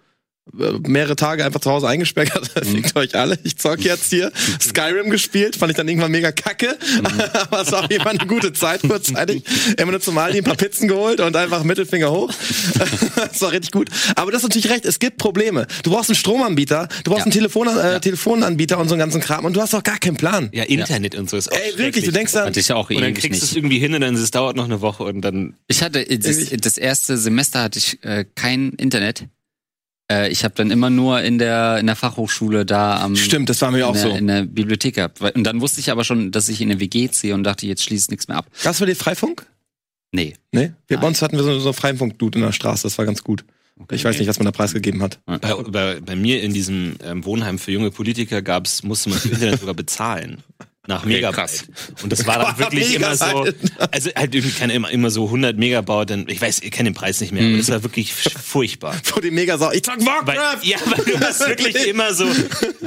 [0.52, 2.50] Mehrere Tage einfach zu Hause eingesperrt.
[2.64, 3.38] Fickt euch alle.
[3.44, 4.30] Ich zock jetzt hier.
[4.60, 5.56] Skyrim gespielt.
[5.56, 6.78] Fand ich dann irgendwann mega kacke.
[7.50, 9.42] Aber es war auf jeden Fall eine gute Zeit kurzzeitig.
[9.78, 12.30] Immer nur zum Aldi ein paar Pizzen geholt und einfach Mittelfinger hoch.
[13.16, 13.88] das war richtig gut.
[14.16, 14.84] Aber du hast natürlich recht.
[14.84, 15.66] Es gibt Probleme.
[15.82, 16.88] Du brauchst einen Stromanbieter.
[17.04, 17.24] Du brauchst Ja.
[17.24, 19.46] einen Telefon, äh, Telefonanbieter und so einen ganzen Kram.
[19.46, 20.50] Und du hast doch gar keinen Plan.
[20.52, 22.04] Ja, Internet und so ist auch Ey, wirklich.
[22.04, 24.30] Du denkst dann, ich auch Und dann kriegst du es irgendwie hin und dann es
[24.30, 25.56] dauert noch eine Woche und dann.
[25.68, 29.24] Ich hatte das, das erste Semester hatte ich äh, kein Internet.
[30.10, 33.60] Äh, ich habe dann immer nur in der in der Fachhochschule da am Stimmt, das
[33.62, 34.16] war mir auch in der, so.
[34.16, 35.20] in der Bibliothek gehabt.
[35.20, 37.82] Und dann wusste ich aber schon, dass ich in eine WG ziehe und dachte, jetzt
[37.84, 38.46] schließt nichts mehr ab.
[38.62, 39.46] Gab's bei dir Freifunk?
[40.12, 40.34] Nee.
[40.52, 40.72] Nee?
[40.86, 43.24] Wir, bei uns hatten wir so, so einen Freifunk-Dude in der Straße, das war ganz
[43.24, 43.44] gut.
[43.90, 45.18] Ich weiß nicht, was man da preisgegeben hat.
[45.26, 49.30] Bei, bei, bei mir in diesem ähm, Wohnheim für junge Politiker gab's, musste man für
[49.30, 50.38] Internet sogar bezahlen.
[50.86, 51.34] Nach Megabyte.
[51.34, 51.64] krass.
[52.02, 53.46] Und das war dann wirklich immer so,
[53.90, 56.94] also halt irgendwie keine, immer, immer so 100 Megabyte, dann, ich weiß, ich kenne den
[56.94, 58.94] Preis nicht mehr, aber das war wirklich furchtbar.
[59.02, 59.72] Vor dem Megasau.
[59.72, 60.58] Ich zock Weil, Warcraft!
[60.62, 62.26] ja, weil du hast wirklich immer so,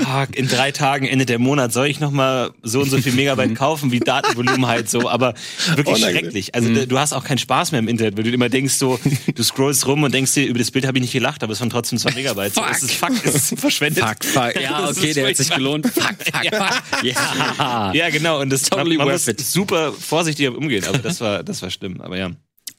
[0.04, 3.14] ah, in drei Tagen Ende der Monat soll ich noch mal so und so viel
[3.14, 5.34] Megabyte kaufen, wie Datenvolumen halt so, aber
[5.76, 6.22] wirklich Unangenehm.
[6.22, 6.56] schrecklich.
[6.56, 9.00] Also du hast auch keinen Spaß mehr im Internet, weil du immer denkst so,
[9.34, 11.60] du scrollst rum und denkst dir, über das Bild habe ich nicht gelacht, aber es
[11.62, 12.54] waren trotzdem zwei Megabyte.
[12.54, 12.72] So, Fuck.
[12.72, 14.04] es ist fuck, es ist verschwendet.
[14.04, 14.62] Fuck, fuck.
[14.62, 15.88] Ja, okay, der hat sich gelohnt.
[15.88, 17.04] Fuck, fuck, fuck.
[17.04, 17.87] Ja.
[17.87, 19.42] Ja, genau, und das Totally man, man worth muss it.
[19.42, 22.32] super vorsichtig umgehen, aber das war, das war schlimm, aber ja.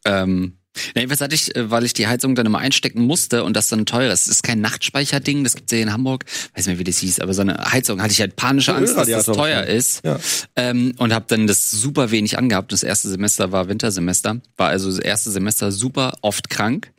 [0.04, 0.58] Ähm,
[0.94, 3.68] ja, jedenfalls hatte ich, äh, weil ich die Heizung dann immer einstecken musste und das
[3.68, 4.26] dann teuer ist.
[4.26, 6.24] Das ist kein Nachtspeicherding, das gibt's ja in Hamburg.
[6.54, 8.96] Weiß nicht mehr, wie das hieß, aber so eine Heizung hatte ich halt panische Angst,
[8.96, 10.04] dass das teuer ist.
[10.04, 10.18] Ja.
[10.56, 12.72] Ähm, und habe dann das super wenig angehabt.
[12.72, 16.92] Das erste Semester war Wintersemester, war also das erste Semester super oft krank.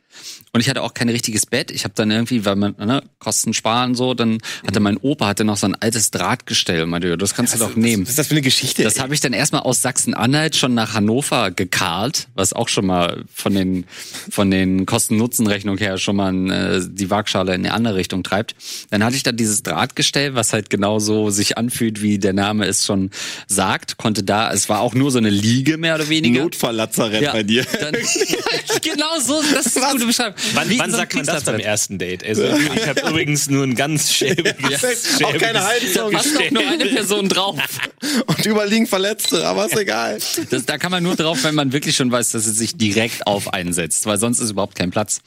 [0.52, 1.70] Und ich hatte auch kein richtiges Bett.
[1.70, 5.44] Ich habe dann irgendwie, weil man ne, Kosten sparen so, dann hatte mein Opa hatte
[5.44, 6.86] noch so ein altes Drahtgestell.
[6.86, 8.02] Meinte, ja, das kannst du doch nehmen.
[8.02, 8.82] Was ist das für eine Geschichte?
[8.82, 13.24] Das habe ich dann erstmal aus Sachsen-Anhalt schon nach Hannover gekarrt, was auch schon mal
[13.32, 13.84] von den
[14.28, 18.56] von den Kosten-Nutzen-Rechnung her schon mal äh, die Waagschale in eine andere Richtung treibt.
[18.90, 22.84] Dann hatte ich da dieses Drahtgestell, was halt genauso sich anfühlt, wie der Name es
[22.84, 23.10] schon
[23.46, 23.98] sagt.
[23.98, 26.42] Konnte da, es war auch nur so eine Liege mehr oder weniger.
[26.42, 27.64] Notfalllazarett Ja, bei dir.
[27.80, 27.94] Dann,
[28.82, 30.34] genau so, das ist Beschreibung.
[30.54, 32.24] Wann, Wie wann so sagt man das beim ersten Date?
[32.26, 36.10] Also, ich habe übrigens nur ein ganz schäbiges, Auch keine Heizung.
[36.10, 37.56] Da passt doch nur eine Person drauf.
[38.26, 40.18] Und überall liegen Verletzte, aber ist egal.
[40.50, 43.26] Das, da kann man nur drauf, wenn man wirklich schon weiß, dass es sich direkt
[43.26, 45.20] auf einsetzt, weil sonst ist überhaupt kein Platz.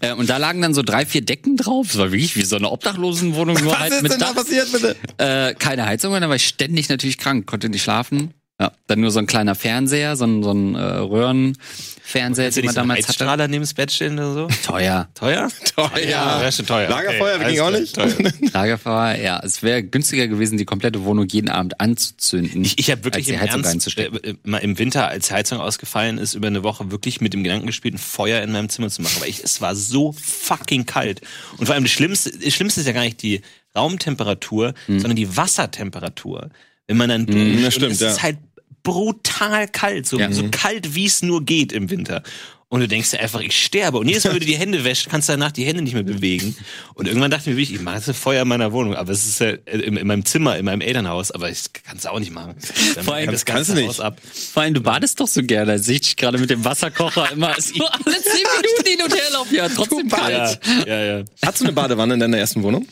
[0.00, 1.86] Äh, und da lagen dann so drei, vier Decken drauf.
[1.88, 4.36] Das war wirklich wie so eine Obdachlosenwohnung, nur Was halt ist mit denn da Dach.
[4.36, 4.96] passiert, bitte?
[5.18, 8.34] Äh, keine Heizung, dann war ich ständig natürlich krank, konnte nicht schlafen.
[8.58, 12.74] Ja, dann nur so ein kleiner Fernseher, so ein, so ein äh, Röhrenfernseher, den man
[12.74, 13.08] damals hatte.
[13.08, 14.48] Heizstrahler neben das Bett stellen oder so?
[14.64, 15.08] Teuer.
[15.14, 15.50] Teuer?
[15.74, 15.98] Teuer.
[16.08, 16.88] Ja, ist schon teuer.
[16.88, 17.94] Lagerfeuer Okay, ging auch nicht.
[17.94, 18.14] teuer.
[18.54, 19.40] Lagerfeuer, ja.
[19.44, 22.64] Es wäre günstiger gewesen, die komplette Wohnung jeden Abend anzuzünden.
[22.64, 25.34] Ich, ich habe wirklich als die im, Heizung Ernst, äh, mal im Winter, als die
[25.34, 28.70] Heizung ausgefallen ist, über eine Woche wirklich mit dem Gedanken gespielt, ein Feuer in meinem
[28.70, 29.20] Zimmer zu machen.
[29.20, 31.20] Weil ich, es war so fucking kalt.
[31.58, 33.42] Und vor allem das Schlimmste, das Schlimmste ist ja gar nicht die
[33.76, 35.00] Raumtemperatur, Hm.
[35.00, 36.48] sondern die Wassertemperatur.
[36.88, 38.10] Wenn man dann duscht, ja, und stimmt, es ja.
[38.10, 38.38] ist halt
[38.82, 40.30] brutal kalt, so, Ja.
[40.32, 42.22] so kalt wie es nur geht im Winter.
[42.68, 43.96] Und du denkst dir einfach, ich sterbe.
[43.98, 46.02] Und jedes Mal, wenn du die Hände wäschst, kannst du danach die Hände nicht mehr
[46.02, 46.56] bewegen.
[46.94, 48.96] Und irgendwann dachte ich mir, wirklich, ich mache jetzt ein Feuer in meiner Wohnung.
[48.96, 51.30] Aber es ist ja in, in meinem Zimmer, in meinem Elternhaus.
[51.30, 52.56] Aber ich kann es auch nicht machen.
[52.96, 53.86] Dann Vor allem, das kannst du nicht.
[53.86, 54.18] Haus ab.
[54.52, 55.72] Vor allem, du badest doch so gerne.
[55.72, 59.30] Da sehe ich gerade mit dem Wasserkocher immer so alle zehn Minuten hin und her
[59.32, 59.54] laufen.
[59.54, 60.60] Ja, trotzdem Du kalt.
[60.86, 61.24] Ja, ja, ja.
[61.44, 62.86] Hast du eine Badewanne in deiner ersten Wohnung?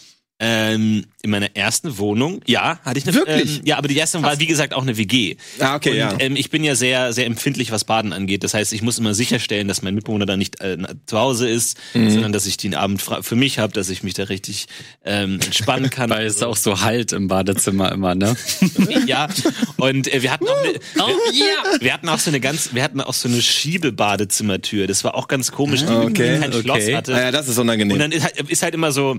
[0.47, 3.15] Ähm, in meiner ersten Wohnung, ja, hatte ich eine.
[3.17, 3.61] Wirklich?
[3.61, 5.37] Ähm, ja, aber die erste war, wie gesagt, auch eine WG.
[5.59, 6.15] Ah, okay, Und, ja.
[6.19, 8.45] Ähm, ich bin ja sehr, sehr empfindlich, was Baden angeht.
[8.45, 10.77] Das heißt, ich muss immer sicherstellen, dass mein Mitbewohner da nicht äh,
[11.07, 12.11] zu Hause ist, Mhm.
[12.11, 14.67] sondern dass ich den Abend für mich habe, dass ich mich da richtig
[15.05, 16.11] ähm, entspannen kann.
[16.11, 18.37] Weil es auch so halt im Badezimmer immer, ne?
[19.07, 19.29] ja.
[19.79, 21.81] Und äh, wir hatten auch eine, Oh, ja.
[21.81, 24.87] wir hatten auch so eine ganz, wir hatten auch so eine Schiebebadezimmertür.
[24.87, 26.97] Das war auch ganz komisch, die okay, kein Schloss okay.
[26.97, 27.15] hatte.
[27.15, 27.99] Ah, ja, das ist Und unangenehm.
[27.99, 29.19] dann ist halt, ist halt immer so,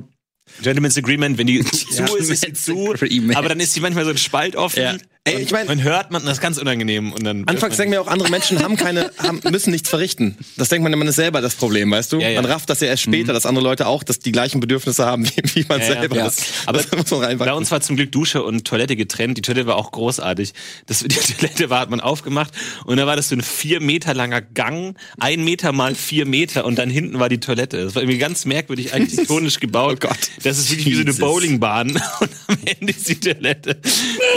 [0.61, 3.37] Gentleman's Agreement, wenn die zu ist, ist sie zu, Agreement.
[3.37, 4.81] aber dann ist sie manchmal so ein Spalt offen.
[4.81, 4.97] Ja.
[5.27, 7.47] Ey, ich mein- man hört man, das ist ganz unangenehm und dann.
[7.47, 10.37] Anfangs denken wir auch, andere Menschen haben keine, haben, müssen nichts verrichten.
[10.55, 12.19] Das denkt man, man ist selber das Problem, weißt du?
[12.19, 12.39] Ja, ja.
[12.43, 15.25] Man rafft das ja erst später, dass andere Leute auch dass die gleichen Bedürfnisse haben
[15.25, 16.15] wie, wie man Ja, selber.
[16.15, 16.25] ja.
[16.25, 19.35] Das, Aber das muss man Bei uns war zum Glück Dusche und Toilette getrennt.
[19.39, 20.53] Die Toilette war auch großartig.
[20.85, 21.07] Das, die
[21.39, 22.53] Toilette war, hat man aufgemacht
[22.85, 26.65] und da war das so ein vier Meter langer Gang, ein Meter mal vier Meter
[26.65, 27.83] und dann hinten war die Toilette.
[27.83, 29.97] Das war irgendwie ganz merkwürdig architektonisch gebaut.
[30.03, 30.19] Oh Gott.
[30.43, 31.13] Das ist wirklich wie so eine.
[31.15, 33.79] Bowlingbahn und am Ende ist die Toilette.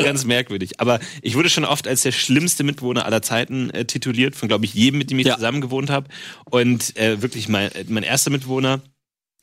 [0.03, 0.78] Ganz merkwürdig.
[0.79, 4.64] Aber ich wurde schon oft als der schlimmste Mitbewohner aller Zeiten äh, tituliert, von glaube
[4.64, 5.35] ich jedem, mit dem ich Ja.
[5.37, 6.09] zusammen gewohnt habe.
[6.47, 8.81] Und äh, wirklich mein, mein erster Mitbewohner,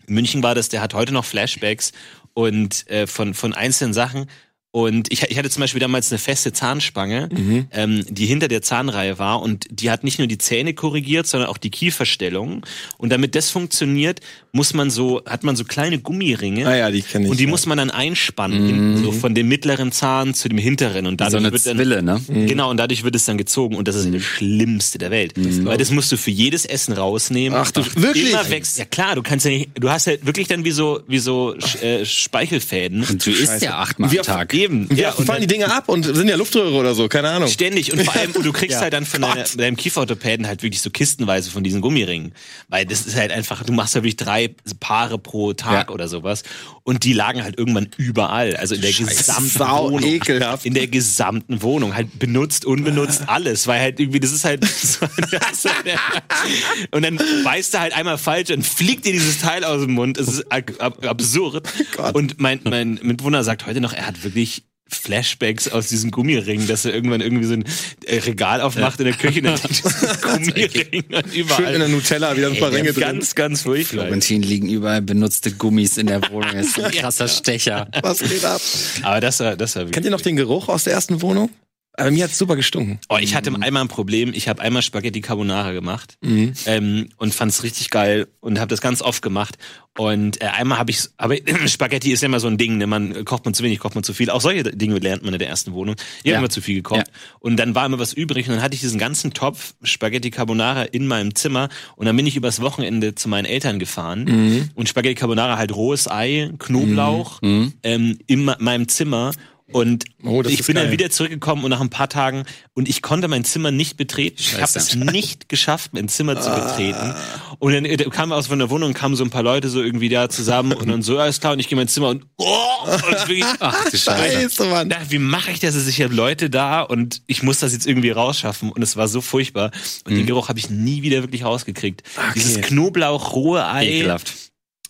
[0.08, 1.92] in München war das, der hat heute noch Flashbacks
[2.34, 4.28] und äh, von, von einzelnen Sachen.
[4.76, 7.30] Und ich, ich hatte zum Beispiel damals eine feste Zahnspange,
[7.72, 11.50] ähm, die hinter der Zahnreihe war und die hat nicht nur die Zähne korrigiert, sondern
[11.50, 12.66] auch die Kieferstellung.
[12.98, 14.20] Und damit das funktioniert,
[14.52, 16.68] muss man so, hat man so kleine Gummiringe.
[16.68, 17.50] Ah ja, die kenn ich, Und die ja.
[17.50, 21.06] muss man dann einspannen, hinten, so von dem mittleren Zahn zu dem hinteren.
[21.08, 22.22] Und So dadurch eine wird dann, Zwille, ne?
[22.46, 25.36] Genau, und dadurch wird es dann gezogen und das ist das Schlimmste der Welt.
[25.66, 27.58] Weil das musst du für jedes Essen rausnehmen.
[27.58, 28.32] Ach du- wirklich?
[28.32, 28.78] Immer wächst.
[28.78, 31.56] Ja klar, du kannst ja nicht, du hast halt wirklich dann wie so, wie so
[31.82, 33.06] äh, Speichelfäden.
[33.06, 34.50] Und du isst ja achtmal am Tag.
[34.66, 37.30] Eben, ja, oft und fallen die Dinge ab und sind ja Luftröhre oder so, keine
[37.30, 37.48] Ahnung.
[37.50, 38.82] ständig und vor allem, und du kriegst Ja.
[38.82, 42.34] halt dann von deiner, deinem Kieferorthopäden halt wirklich so kistenweise von diesen Gummiringen.
[42.68, 45.94] Weil das ist halt einfach, du machst ja wirklich drei Paare pro Tag Ja.
[45.94, 46.44] oder sowas.
[46.84, 48.56] Und die lagen halt irgendwann überall.
[48.58, 50.04] Also in der gesamten Sau Wohnung.
[50.10, 50.66] ekelhaft.
[50.66, 51.96] In der gesamten Wohnung.
[51.96, 53.66] Halt benutzt, unbenutzt, alles.
[53.68, 55.66] Weil halt irgendwie, das ist halt so, das
[56.92, 60.18] Und dann beißt er halt einmal falsch und fliegt dir dieses Teil aus dem Mund.
[60.18, 61.68] Es ist ab absurd.
[61.96, 62.16] Gott.
[62.16, 64.55] Und mein, mein Mitbewohner sagt heute noch, er hat wirklich
[64.88, 67.66] Flashbacks aus diesem Gummiring, dass er irgendwann irgendwie so ein
[68.06, 71.80] äh, Regal aufmacht in der Küche und dann dieses Gummiring und Schön in überall.
[71.80, 73.02] der Nutella wieder ein paar Ringe drin.
[73.02, 74.06] Ganz, ganz furchtbar.
[74.06, 76.52] Florentin liegen überall benutzte Gummis in der Wohnung.
[76.54, 77.88] Das ist ein krasser Stecher.
[78.02, 78.62] Was geht ab?
[79.02, 79.86] Aber das war, das war.
[79.86, 81.50] Kennt ihr noch den Geruch aus der ersten Wohnung?
[81.98, 83.00] Aber mir hat's super gestunken.
[83.10, 84.34] Oh, ich hatte einmal ein Problem.
[84.34, 86.18] Ich habe einmal Spaghetti Carbonara gemacht
[86.66, 89.56] ähm, und fand es richtig geil und habe das ganz oft gemacht.
[89.98, 91.36] Und äh, einmal habe ich, aber
[91.68, 92.86] Spaghetti ist ja immer so ein Ding, ne?
[92.86, 94.30] man kocht man zu wenig, kocht man zu viel.
[94.30, 95.96] Auch solche Dinge lernt man in der ersten Wohnung.
[96.20, 96.36] Ich Ja.
[96.36, 98.82] habe immer zu viel gekocht und dann war immer was übrig und dann hatte ich
[98.82, 103.30] diesen ganzen Topf Spaghetti Carbonara in meinem Zimmer und dann bin ich übers Wochenende zu
[103.30, 107.40] meinen Eltern gefahren und Spaghetti Carbonara halt rohes Ei, Knoblauch
[107.84, 109.32] ähm, in meinem Zimmer
[109.72, 110.92] Und Oh, ich bin dann geil.
[110.94, 114.36] wieder zurückgekommen und nach ein paar Tagen und ich konnte mein Zimmer nicht betreten.
[114.40, 116.60] Ich habe es nicht geschafft, mein Zimmer zu Ah.
[116.68, 117.16] betreten.
[117.58, 120.08] Und dann äh, kam aus von der Wohnung, kamen so ein paar Leute so irgendwie
[120.10, 122.46] da zusammen und dann so, alles klar, und ich gehe in mein Zimmer und oh,
[122.86, 124.34] und wirklich, Ach du Scheiße.
[124.42, 124.90] Scheiße, Mann.
[124.90, 125.74] da, wie mache ich das?
[125.74, 128.72] Es sind ja Leute da und ich muss das jetzt irgendwie rausschaffen.
[128.72, 129.72] Und es war so furchtbar.
[130.06, 130.18] Und Mhm.
[130.18, 132.04] den Geruch habe ich nie wieder wirklich rausgekriegt.
[132.18, 134.32] Ah, Dieses Knoblauch, rohe Ei, Ekelhaft.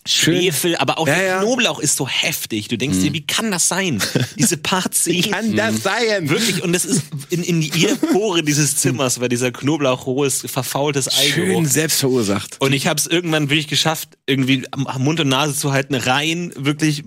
[0.06, 1.38] Schwefel, aber auch Ja, der ja.
[1.40, 2.68] Knoblauch ist so heftig.
[2.68, 4.02] Du denkst dir, wie kann das sein?
[4.38, 5.30] Diese paar Zehen.
[5.30, 6.28] Kann das sein?
[6.28, 11.08] Wirklich, und das ist in, in jeder Pore dieses Zimmers war dieser Knoblauch rohes, verfaultes
[11.08, 11.34] Eigeruch.
[11.34, 12.56] Schön selbst verursacht.
[12.60, 14.64] Und ich habe es irgendwann wirklich geschafft, irgendwie
[14.98, 17.04] Mund und Nase zu halten, rein, wirklich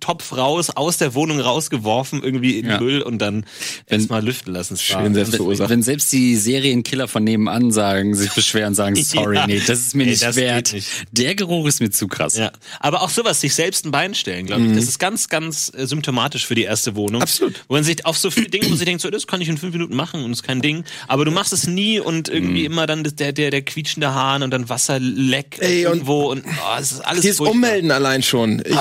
[0.00, 2.78] Topf raus, aus der Wohnung rausgeworfen, irgendwie in Ja.
[2.78, 3.44] den Müll und dann
[3.86, 4.76] erst mal lüften lassen.
[4.76, 5.70] Schön selbst verursacht.
[5.70, 9.46] Wenn selbst die Serienkiller von nebenan sagen, sich beschweren, sagen, sorry, Ja.
[9.46, 10.72] nee, das ist mir Ey, nicht wert.
[10.72, 10.88] nicht.
[11.12, 12.36] Der Geruch ist mir zu krass.
[12.36, 15.72] Ja, aber auch sowas, sich selbst ein Bein stellen, glaube ich, das ist ganz, ganz
[15.76, 17.22] äh, symptomatisch für die erste Wohnung.
[17.22, 17.64] Absolut.
[17.68, 19.58] Wo man sich auf so viele Dinge, wo sie denkt, so, das kann ich in
[19.58, 20.84] fünf Minuten machen und ist kein Ding.
[21.08, 24.50] Aber du machst es nie und irgendwie immer dann der, der, der quietschende Hahn und
[24.52, 27.54] dann Wasserleck Ey, und- irgendwo und oh, es ist alles Dieses furchtbar.
[27.56, 28.62] Ummelden allein schon.
[28.64, 28.76] Ich,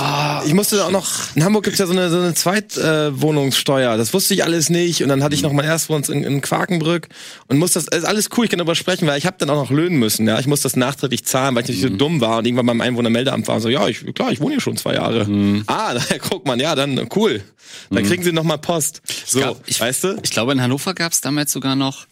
[0.48, 1.08] ich musste da auch noch.
[1.36, 3.94] In Hamburg gibt's ja so eine, so eine Zweitwohnungssteuer.
[3.94, 5.02] Äh, das wusste ich alles nicht.
[5.04, 7.08] Und dann hatte ich noch mein Erstwohns in, in Quakenbrück
[7.48, 7.88] und muss das.
[7.88, 10.28] Ist alles cool, ich kann darüber sprechen, weil ich habe dann auch noch löhnen müssen.
[10.28, 12.82] Ja, ich muss das nachträglich zahlen, weil ich natürlich so dumm war und irgendwann beim
[12.82, 15.28] Einwohnermeldeamt war und so, ja, ich, klar, ich wohne hier schon zwei Jahre.
[15.68, 17.42] Ah, daher guck man, ja, dann cool.
[17.90, 19.02] Dann kriegen sie noch mal Post.
[19.26, 20.18] So, ich- weißt du?
[20.24, 22.06] Ich glaube, in Hannover gab es damals sogar noch.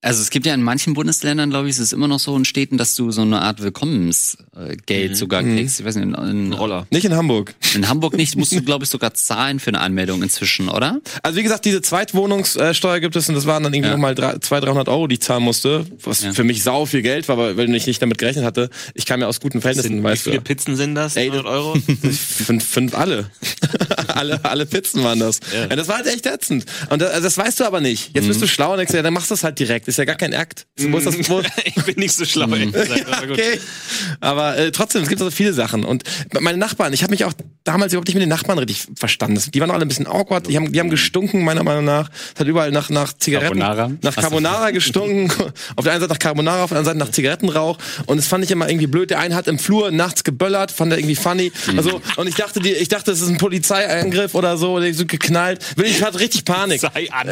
[0.00, 2.44] Also es gibt ja in manchen Bundesländern, glaube ich, ist es immer noch so in
[2.44, 5.80] Städten, dass du so eine Art Willkommensgeld sogar kriegst.
[5.80, 6.86] Ich weiß nicht, in, in, Roller.
[6.90, 7.54] Nicht in Hamburg.
[7.74, 11.00] in Hamburg nicht, musst du, glaube ich, sogar zahlen für eine Anmeldung inzwischen, oder?
[11.24, 13.96] Also wie gesagt, diese Zweitwohnungssteuer gibt es und das waren dann irgendwie Ja.
[13.96, 16.32] nochmal 200, 300 Euro, die ich zahlen musste, was Ja.
[16.32, 18.70] für mich sau viel Geld war, weil ich nicht damit gerechnet hatte.
[18.94, 20.42] Ich kam ja aus guten Verhältnissen, Sind, wie weißt viele du.
[20.42, 21.16] Pizzen sind das?
[21.16, 21.74] Ey, 100 Euro?
[22.12, 23.30] Fünf, fünf alle.
[24.08, 24.44] alle.
[24.44, 25.40] Alle Pizzen waren das.
[25.52, 25.66] Ja.
[25.74, 26.66] das war halt echt ätzend.
[26.88, 28.10] Und das, also das weißt du aber nicht.
[28.14, 28.28] Jetzt Mhm.
[28.28, 29.87] bist du schlau und denkst, ja, dann machst du es halt direkt.
[29.88, 30.66] Ist ja gar kein Akt.
[30.80, 33.38] Musst das, wo, ich bin nicht so schlau, ehrlich gesagt, aber gut.
[33.38, 33.58] okay.
[34.20, 35.82] Aber äh, trotzdem, es gibt also viele Sachen.
[35.86, 36.02] Und
[36.40, 37.32] meine Nachbarn, ich habe mich auch
[37.64, 39.36] damals überhaupt nicht mit den Nachbarn richtig verstanden.
[39.36, 40.46] Das- Die waren alle ein bisschen awkward.
[40.46, 42.10] Die haben, die haben gestunken, meiner Meinung nach.
[42.34, 43.60] Es hat überall nach, nach Zigaretten.
[43.60, 43.90] Carbonara?
[44.02, 45.32] Nach Carbonara gestunken.
[45.76, 47.78] auf der einen Seite nach Carbonara, auf der anderen Seite nach Zigarettenrauch.
[48.04, 49.08] Und das fand ich immer irgendwie blöd.
[49.08, 51.50] Der eine hat im Flur nachts geböllert, fand er irgendwie funny.
[51.78, 55.06] Also, und ich dachte, die, ich dachte, es ist ein Polizeiangriff oder so, oder so
[55.06, 55.64] geknallt.
[55.82, 56.82] Ich hatte richtig Panik.
[56.82, 57.28] Sei an.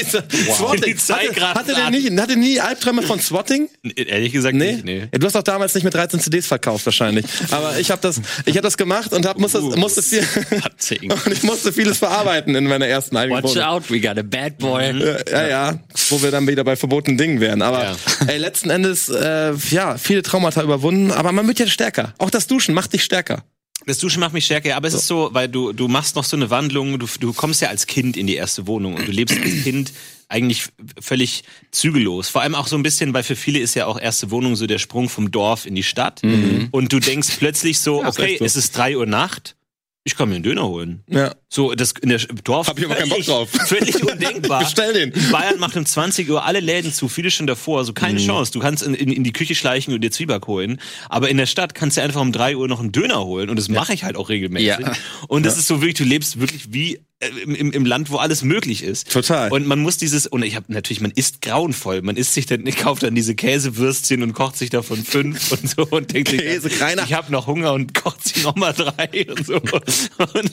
[0.00, 0.80] Swatting.
[0.80, 3.68] Polizei Hatte, grad hatte nicht, hatte nie Albträume von Swatting?
[3.96, 4.72] Ehrlich gesagt Nee?
[4.72, 4.98] nicht, nee.
[5.12, 7.26] Ja, du hast doch damals nicht mit 13 CDs verkauft wahrscheinlich.
[7.50, 9.76] Aber ich habe das, ich habe das gemacht und hab, musste, Uh.
[9.76, 10.20] musste viel
[11.02, 14.58] und ich musste vieles verarbeiten in meiner ersten eigenen Watch out, we got a bad
[14.58, 14.92] boy.
[15.30, 17.62] Ja, ja, wo wir dann wieder bei verbotenen Dingen wären.
[17.62, 17.96] Aber Ja.
[18.26, 22.14] ey, letzten Endes, äh, ja, viele Traumata überwunden, aber man wird ja stärker.
[22.18, 23.44] Auch das Duschen macht dich stärker.
[23.86, 26.24] Das Duschen macht mich stärker, ja, aber es ist so, weil du, du machst noch
[26.24, 29.10] so eine Wandlung, du, du kommst ja als Kind in die erste Wohnung und du
[29.10, 29.92] lebst als Kind
[30.30, 30.68] eigentlich
[31.00, 32.28] völlig zügellos.
[32.28, 34.66] Vor allem auch so ein bisschen, weil für viele ist ja auch erste Wohnung so
[34.66, 36.22] der Sprung vom Dorf in die Stadt.
[36.70, 38.02] Und du denkst plötzlich so, Mhm.
[38.04, 38.44] Ja, okay, so.
[38.44, 39.56] es ist drei Uhr Nacht,
[40.04, 41.02] ich kann mir einen Döner holen.
[41.08, 41.34] Ja.
[41.52, 42.68] So, das in der Dorf.
[42.68, 43.48] Hab ich aber keinen Bock drauf.
[43.50, 44.60] Völlig undenkbar.
[44.64, 45.12] Bestell den.
[45.32, 47.84] Bayern macht um 20 Uhr alle Läden zu, viele schon davor.
[47.84, 47.94] So Mhm.
[47.94, 48.52] keine Chance.
[48.52, 50.80] Du kannst in, in, in die Küche schleichen und dir Zwieback holen.
[51.08, 53.50] Aber in der Stadt kannst du einfach um 3 Uhr noch einen Döner holen.
[53.50, 54.68] Und das mache ich halt auch regelmäßig.
[54.68, 54.92] Ja.
[55.26, 58.42] Und das ist so wirklich, du lebst wirklich wie äh, im, im, Land, wo alles
[58.42, 59.10] möglich ist.
[59.10, 59.50] Total.
[59.50, 62.00] Und man muss dieses, und ich habe natürlich, man isst grauenvoll.
[62.00, 65.82] Man isst sich dann, kauft dann diese Käsewürstchen und kocht sich davon fünf und so
[65.90, 67.02] und denkt sich, Käse, Kreiner.
[67.04, 69.56] ich habe noch Hunger und kocht sich noch mal drei und so.
[69.60, 70.52] Und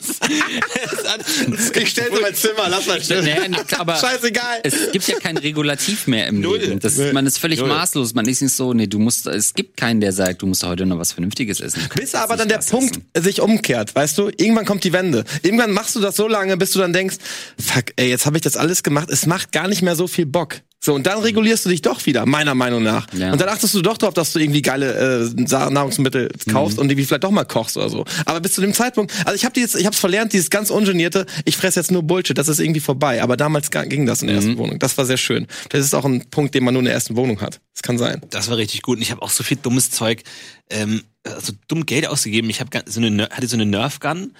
[1.74, 3.24] Ich stell's in mein Zimmer, lass mal stehen.
[3.24, 4.60] Nee, aber Scheißegal.
[4.62, 6.58] es gibt ja kein Regulativ mehr im Null.
[6.58, 6.80] Leben.
[6.80, 7.68] Das, man ist völlig Null.
[7.68, 8.14] maßlos.
[8.14, 10.86] Man ist nicht so, nee, du musst, es gibt keinen, der sagt, du musst heute
[10.86, 11.82] noch was Vernünftiges essen.
[11.94, 13.24] Bis aber dann der Punkt essen.
[13.24, 14.28] sich umkehrt, weißt du?
[14.36, 15.24] Irgendwann kommt die Wende.
[15.42, 17.16] Irgendwann machst du das so lange, bis du dann denkst,
[17.58, 20.26] fuck, ey, jetzt habe ich das alles gemacht, es macht gar nicht mehr so viel
[20.26, 20.56] Bock.
[20.80, 23.12] So, und dann regulierst du dich doch wieder, meiner Meinung nach.
[23.12, 23.32] Ja.
[23.32, 27.04] Und dann achtest du doch drauf, dass du irgendwie geile äh, Nahrungsmittel kaufst und irgendwie
[27.04, 28.04] vielleicht doch mal kochst oder so.
[28.26, 31.26] Aber bis zu dem Zeitpunkt, also ich habe dieses, ich hab's verlernt, dieses ganz ungenierte,
[31.44, 33.22] ich fresse jetzt nur Bullshit, das ist irgendwie vorbei.
[33.22, 34.78] Aber damals ging das in der ersten Wohnung.
[34.78, 35.48] Das war sehr schön.
[35.70, 37.60] Das ist auch ein Punkt, den man nur in der ersten Wohnung hat.
[37.74, 38.22] Das kann sein.
[38.30, 38.98] Das war richtig gut.
[38.98, 40.22] Und ich habe auch so viel dummes Zeug,
[40.70, 42.50] ähm, also dumm Geld ausgegeben.
[42.50, 44.32] Ich hab so eine, hatte so eine Nerf Gun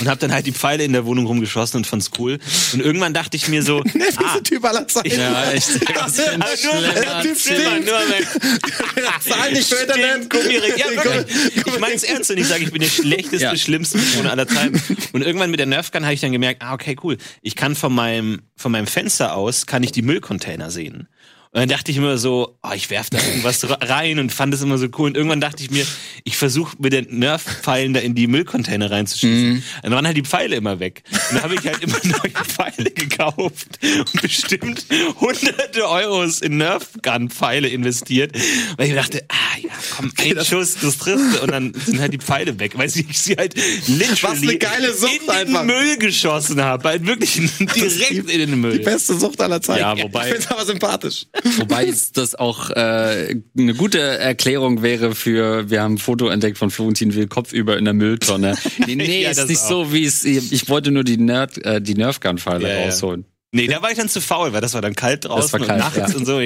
[0.00, 2.38] und habe dann halt die Pfeile in der Wohnung rumgeschossen und fand's cool.
[2.72, 5.18] Und irgendwann dachte ich mir so, Der ah, Typ aller Zeiten.
[5.18, 5.68] Ja, echt.
[5.96, 8.00] Aber nur, der Typ nur
[9.50, 9.66] nicht.
[9.66, 10.78] Stimmt.
[10.78, 11.56] Ja, wirklich.
[11.66, 13.56] Ich meine es ernst und ich sage, ich bin der schlechteste, Ja.
[13.56, 14.80] schlimmste Bewohner aller Zeiten.
[15.12, 17.16] Und irgendwann mit der Nerfgun habe ich dann gemerkt, ah, okay, cool.
[17.42, 21.08] Ich kann von meinem, von meinem Fenster aus, kann ich die Müllcontainer sehen.
[21.56, 24.60] Und dann dachte ich immer so, oh, ich werf da irgendwas rein und fand es
[24.60, 25.06] immer so cool.
[25.08, 25.86] Und irgendwann dachte ich mir,
[26.24, 29.54] ich versuche mit den Nerf-Pfeilen da in die Müllcontainer reinzuschießen.
[29.54, 29.62] Mhm.
[29.82, 31.02] Dann waren halt die Pfeile immer weg.
[31.10, 34.84] Und dann habe ich halt immer neue Pfeile gekauft und bestimmt
[35.18, 38.32] hunderte Euros in Nerf-Gun-Pfeile investiert.
[38.76, 41.40] Weil ich dachte, ah ja, komm, ein Schuss, das trifft.
[41.40, 43.54] Und dann sind halt die Pfeile weg, weil ich sie halt
[43.88, 45.64] literally Was eine geile Sucht in den einfach.
[45.64, 46.86] Müll geschossen habe.
[46.86, 48.76] Halt wirklich direkt in den Müll.
[48.76, 49.80] Die beste Sucht aller Zeiten.
[49.80, 51.24] Ja, wobei- Ich find's aber sympathisch.
[51.58, 51.84] Wobei
[52.16, 57.14] das auch äh, eine gute Erklärung wäre für, wir haben ein Foto entdeckt von Florentin
[57.14, 58.56] Will kopfüber in der Mülltonne.
[58.86, 59.86] Nee, nee Ja, ist das nicht auch.
[59.86, 62.84] so, wie es, ich wollte nur die Nerd, äh, die Nerfgun-Pfeile ja.
[62.84, 63.24] rausholen.
[63.52, 65.70] Nee, da war ich dann zu faul, weil das war dann kalt draußen war kalt,
[65.70, 66.18] und nachts ja.
[66.18, 66.38] und so.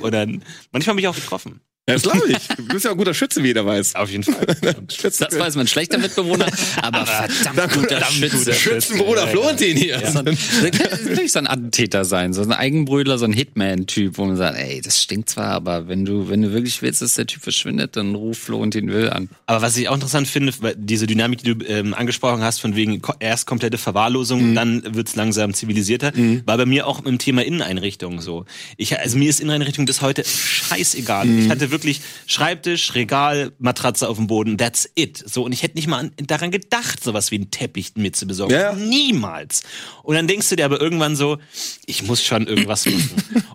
[0.00, 1.60] Und dann, manchmal habe ich auch getroffen.
[1.88, 2.46] Ja, das glaube ich.
[2.56, 3.96] Du bist ja auch ein guter Schütze, wie jeder weiß.
[3.96, 4.46] Auf jeden Fall.
[5.02, 6.46] Das war jetzt mein schlechter Mitbewohner,
[6.80, 8.36] aber verdammt guter verdammt Schütze.
[8.38, 9.98] guter Schützenbruder Florentin hier.
[10.06, 10.38] So ein, das
[10.70, 14.58] kann natürlich so ein Attentäter sein, so ein Eigenbrödler, so ein Hitman-Typ, wo man sagt,
[14.58, 17.96] ey, das stinkt zwar, aber wenn du, wenn du wirklich willst, dass der Typ verschwindet,
[17.96, 19.28] dann ruf Florentin Will an.
[19.46, 23.02] Aber was ich auch interessant finde, diese Dynamik, die du ähm, angesprochen hast, von wegen
[23.18, 26.12] erst komplette Verwahrlosung, dann wird's langsam zivilisierter,
[26.46, 28.44] war bei mir auch im Thema Inneneinrichtung so.
[28.76, 31.28] Ich, also mir ist Inneneinrichtung bis heute scheißegal.
[31.28, 35.22] Ich hatte wirklich Schreibtisch, Regal, Matratze auf dem Boden, that's it.
[35.26, 38.26] So und ich hätte nicht mal an, daran gedacht, sowas wie einen Teppich mir zu
[38.26, 38.54] besorgen.
[38.54, 38.72] Ja.
[38.72, 39.62] Niemals.
[40.02, 41.38] Und dann denkst du dir aber irgendwann so,
[41.86, 43.10] ich muss schon irgendwas machen.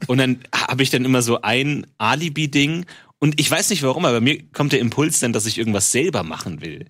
[0.07, 2.85] und dann habe ich dann immer so ein Alibi-Ding.
[3.19, 6.21] Und ich weiß nicht warum, aber mir kommt der Impuls dann, dass ich irgendwas selber
[6.21, 6.85] machen will.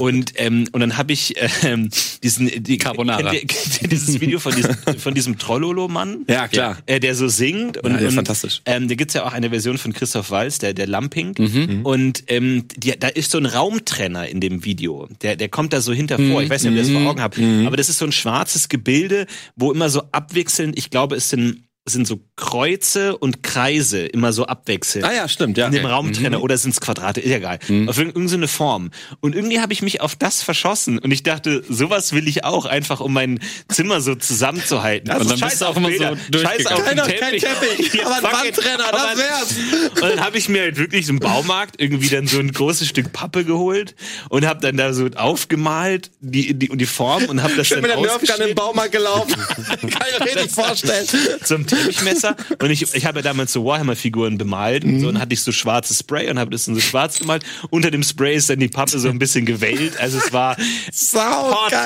[0.00, 1.88] Und ähm, und dann habe ich ähm,
[2.24, 3.30] diesen die, Carbonara.
[3.30, 6.78] kennt ihr- kennt ihr dieses Video von diesem von diesem Trollolo-Mann, Ja, klar.
[6.86, 7.76] äh, der so singt.
[7.78, 8.60] Und, Ja, der ist und, fantastisch.
[8.66, 11.36] Ähm, da gibt's ja auch eine Version von Christoph Walz, der der Lamping.
[11.38, 11.86] Mhm.
[11.86, 15.08] Und ähm, die, da ist so ein Raumtrenner in dem Video.
[15.22, 16.32] Der der kommt da so hinter Mhm.
[16.32, 16.42] vor.
[16.42, 18.68] Ich weiß nicht, ob ihr das vor Augen habt, aber das ist so ein schwarzes
[18.68, 20.76] Gebilde, wo immer so abwechselnd.
[20.76, 25.58] Ich glaube, es sind sind so Kreuze und Kreise immer so abwechselnd Ah ja, stimmt,
[25.58, 25.66] ja.
[25.66, 27.58] in dem Raumtrenner oder sind es Quadrate, ist ja egal.
[27.86, 28.90] Auf irg- irgendeine Form.
[29.20, 32.64] Und irgendwie habe ich mich auf das verschossen und ich dachte, sowas will ich auch,
[32.66, 35.10] einfach um mein Zimmer so zusammenzuhalten.
[35.10, 37.30] und dann scheiß bist du auf auch immer Bilder, so scheiß auf Keiner, den kein
[37.38, 37.42] Teppich.
[37.90, 38.34] Teppich, Ja, aber ein.
[38.46, 39.54] Wandtrenner, das wär's.
[40.02, 43.12] Und dann habe ich mir halt wirklich im Baumarkt irgendwie dann so ein großes Stück
[43.12, 43.94] Pappe geholt
[44.28, 47.82] und habe dann da so aufgemalt, die, die, die Form und habe das Ich bin
[47.82, 49.34] dann mit der Nerfgun im Baumarkt gelaufen.
[49.66, 51.06] Kann ich mir richtig vorstellen.
[51.44, 55.32] zum Teppichmesser und ich, ich habe ja damals so Warhammer-Figuren bemalt und so und hatte
[55.32, 57.44] ich so schwarzes Spray und habe das dann so schwarz gemalt.
[57.70, 59.98] Unter dem Spray ist dann die Pappe so ein bisschen gewellt.
[59.98, 60.56] Also es war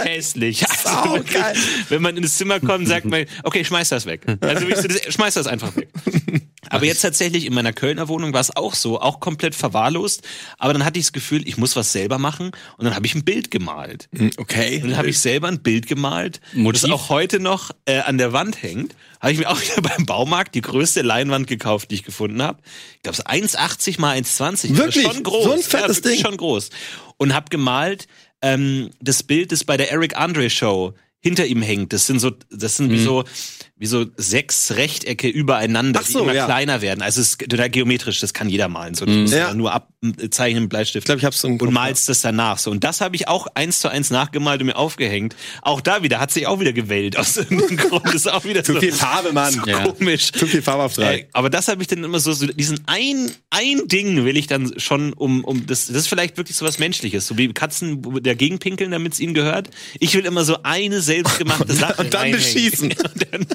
[0.05, 0.65] hässlich.
[0.69, 1.25] Also
[1.89, 4.23] wenn man ins Zimmer kommt, sagt man, okay, schmeiß das weg.
[4.41, 5.89] Also ich so, schmeiß das einfach weg.
[6.71, 10.23] Aber jetzt tatsächlich in meiner Kölner Wohnung war es auch so, auch komplett verwahrlost.
[10.59, 13.15] Aber dann hatte ich das Gefühl, ich muss was selber machen und dann habe ich
[13.15, 14.09] ein Bild gemalt.
[14.37, 14.81] Okay.
[14.83, 16.83] Und dann habe ich selber ein Bild gemalt, Motiv?
[16.83, 18.95] das auch heute noch äh, an der Wand hängt.
[19.21, 22.61] Habe ich mir auch wieder beim Baumarkt die größte Leinwand gekauft, die ich gefunden habe.
[22.97, 24.77] Ich glaube, so 1,80 mal 1,20.
[24.77, 25.05] Wirklich?
[25.05, 25.45] Schon groß.
[25.45, 26.21] So ein fettes ja, Ding?
[26.21, 26.71] Schon groß.
[27.17, 28.07] Und habe gemalt
[28.41, 31.93] ähm, das Bild, das bei der Eric Andre Show hinter ihm hängt.
[31.93, 33.05] Das sind so, das sind wie Mhm.
[33.05, 33.25] so
[33.77, 36.45] wie so sechs Rechtecke übereinander, so, die immer ja.
[36.45, 37.03] kleiner werden.
[37.03, 38.95] Also es ist total geometrisch, das kann jeder malen.
[38.95, 39.49] So, du musst Ja.
[39.49, 41.67] ja nur abzeichnen mit Bleistift Ich glaube, ich hab's so im Kopf.
[41.69, 42.71] und malst das danach so.
[42.71, 45.35] Und das habe ich auch eins zu eins nachgemalt und mir aufgehängt.
[45.63, 47.17] Auch da wieder, hat sich auch wieder gewählt.
[47.17, 49.53] Aus irgendeinem Grund ist auch wieder Zu so, viel Farbe, Mann.
[49.53, 49.89] so Ja.
[49.89, 50.31] komisch.
[50.31, 51.15] Zu viel Farbauftrag.
[51.21, 54.47] Äh, aber das habe ich dann immer so, so diesen ein, ein Ding will ich
[54.47, 58.01] dann schon um, um das, das ist vielleicht wirklich so was Menschliches, so wie Katzen
[58.23, 59.71] dagegen pinkeln, damit es ihnen gehört.
[59.99, 62.39] Ich will immer so eine selbstgemachte Sache Und dann reinhängen.
[62.39, 62.93] beschießen.
[62.93, 63.47] Und dann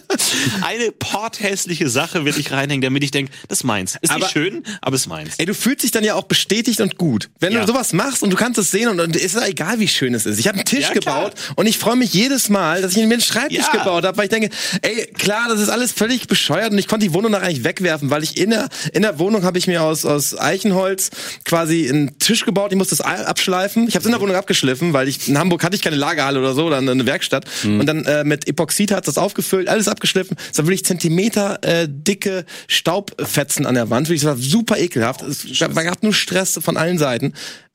[0.65, 3.97] eine porthässliche Sache will ich reinhängen, damit ich denke, das ist meins.
[4.01, 5.35] Ist Aber- nicht schön, aber ist meins.
[5.37, 7.29] Ey, du fühlst dich dann ja auch bestätigt und gut.
[7.39, 7.61] Wenn Ja.
[7.61, 10.13] du sowas machst und du kannst es sehen und, und ist ja egal, wie schön
[10.13, 10.39] es ist.
[10.39, 13.03] Ich habe einen Tisch Ja, gebaut und ich freue mich jedes Mal, dass ich mir
[13.03, 13.79] einen Schreibtisch Ja.
[13.79, 14.49] gebaut habe, weil ich denke,
[14.81, 18.09] ey, klar, das ist alles völlig bescheuert und ich konnte die Wohnung nachher nicht wegwerfen,
[18.09, 21.09] weil ich in der, in der Wohnung habe ich mir aus, aus Eichenholz
[21.45, 23.87] quasi einen Tisch gebaut, ich musste es abschleifen.
[23.87, 26.39] Ich habe es in der Wohnung abgeschliffen, weil ich in Hamburg hatte ich keine Lagerhalle
[26.39, 30.37] oder so oder eine Werkstatt und dann äh, mit Epoxid hat das aufgefüllt, alles abgeschliffen.
[30.51, 35.23] Es war wirklich Zentimeter äh, dicke Staubfetzen an der Wand, wirklich, es war super ekelhaft.
[35.23, 37.33] Es, man hat nur Stress von allen Seiten,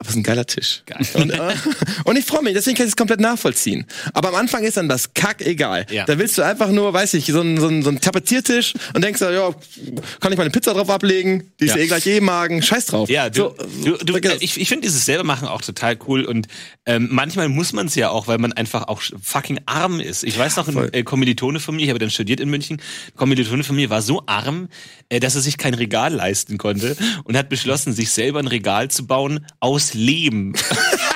[0.09, 0.83] ist ein geiler Tisch.
[0.87, 1.07] Geil.
[1.15, 1.39] Und, äh,
[2.05, 3.87] und ich freue mich, deswegen kann ich es komplett nachvollziehen.
[4.15, 5.87] Aber am Anfang ist dann das Kack egal.
[5.91, 6.05] Ja.
[6.05, 9.03] Da willst du einfach nur, weiß ich, so einen so einen- so einen Tapeziertisch und
[9.05, 9.55] denkst, ja,
[10.21, 11.53] kann ich meine Pizza drauf ablegen?
[11.61, 11.81] Die ist Ja.
[11.83, 12.63] eh gleich eh Magen.
[12.63, 13.09] Scheiß drauf.
[13.09, 16.47] Ja, du, So, du, du, ich, ich finde dieses selber machen auch total cool und
[16.87, 20.25] ähm, manchmal muss man es ja auch, weil man einfach auch fucking arm ist.
[20.25, 20.91] Ich weiß noch, ein voll.
[20.93, 24.03] äh, Kommilitone von mir, ich habe dann studiert in München, ein Kommilitone von mir war
[24.03, 24.69] so arm,
[25.09, 28.89] äh, dass er sich kein Regal leisten konnte und hat beschlossen, sich selber ein Regal
[28.91, 30.53] zu bauen aus Lehm.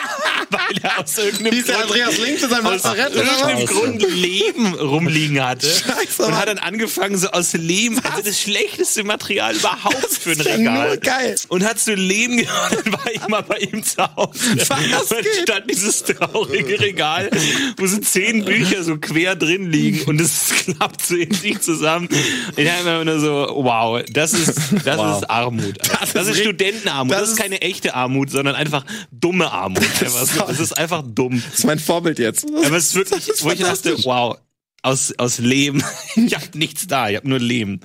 [0.68, 3.66] Weil er aus irgendeinem Hieß Grund- Andreas Links in seinem aus irgendeinem?
[3.66, 5.66] Grund Leben rumliegen hatte.
[5.68, 10.38] Scheiße, und hat dann angefangen, so aus Lehm, also das schlechteste Material überhaupt für ein
[10.38, 10.88] ja Regal.
[10.88, 11.36] nur geil.
[11.48, 14.38] Und hat so Lehm gehabt, dann war ich mal bei ihm zu Hause.
[14.68, 17.30] Was und stand dieses traurige Regal,
[17.76, 22.08] wo so zehn Bücher so quer drin liegen und es klappt so in sich zusammen.
[22.56, 24.54] Ich habe immer nur so, wow, das ist,
[24.84, 25.18] das Wow.
[25.22, 25.74] ist Armut.
[26.00, 27.12] Das Das, ist ist Studentenarmut.
[27.14, 29.82] das Das, ist keine echte Armut, sondern einfach dumme Armut.
[29.82, 30.55] Einfach so.
[30.58, 31.42] Das ist einfach dumm.
[31.50, 32.46] Das ist mein Vorbild jetzt.
[32.64, 34.36] Aber es ist wirklich, ist wo ich dachte, wow,
[34.82, 35.82] aus, aus Lehm.
[36.16, 37.80] Ich habe nichts da, ich habe nur Lehm.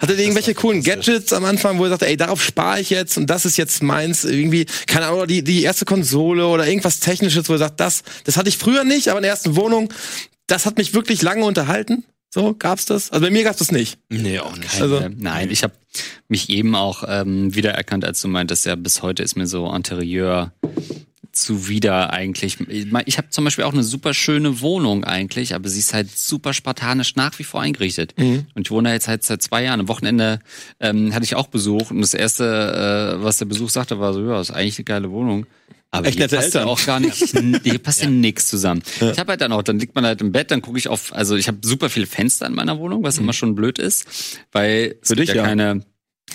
[0.00, 0.82] Hattet ihr irgendwelche coolen.
[0.84, 3.82] Gadgets am Anfang, wo ihr sagt, ey, darauf spare ich jetzt und das ist jetzt
[3.82, 8.02] meins, irgendwie, keine Ahnung, die, die erste Konsole oder irgendwas Technisches, wo ihr sagt, das,
[8.24, 9.92] das hatte ich früher nicht, aber in der ersten Wohnung,
[10.46, 12.04] das hat mich wirklich lange unterhalten.
[12.32, 13.10] So, gab's das?
[13.10, 13.98] Also bei mir gab's das nicht.
[14.08, 14.80] Nee, auch nicht.
[14.80, 15.72] Also- Äh, Nein, ich habe
[16.28, 20.52] mich eben auch ähm, wiedererkannt, als du meintest, ja, bis heute ist mir so Interieur
[21.42, 22.58] zuwider eigentlich.
[23.06, 26.52] Ich habe zum Beispiel auch eine super schöne Wohnung eigentlich, aber sie ist halt super
[26.54, 28.14] spartanisch nach wie vor eingerichtet.
[28.54, 29.80] Und ich wohne jetzt halt seit zwei Jahren.
[29.80, 30.40] Am Wochenende
[30.80, 34.22] ähm, hatte ich auch Besuch und das erste, äh, was der Besuch sagte, war so,
[34.22, 35.46] ja, ist eigentlich eine geile Wohnung.
[35.90, 36.68] Aber Echt hier passt ja Eltern.
[36.68, 37.16] auch gar nicht,
[37.62, 38.82] hier passt ja, nix zusammen.
[39.00, 41.14] Ich habe halt dann auch, dann liegt man halt im Bett, dann gucke ich auf,
[41.14, 44.06] also ich habe super viele Fenster in meiner Wohnung, was immer schon blöd ist,
[44.52, 45.44] weil es Für dich, ja ja.
[45.44, 45.82] keine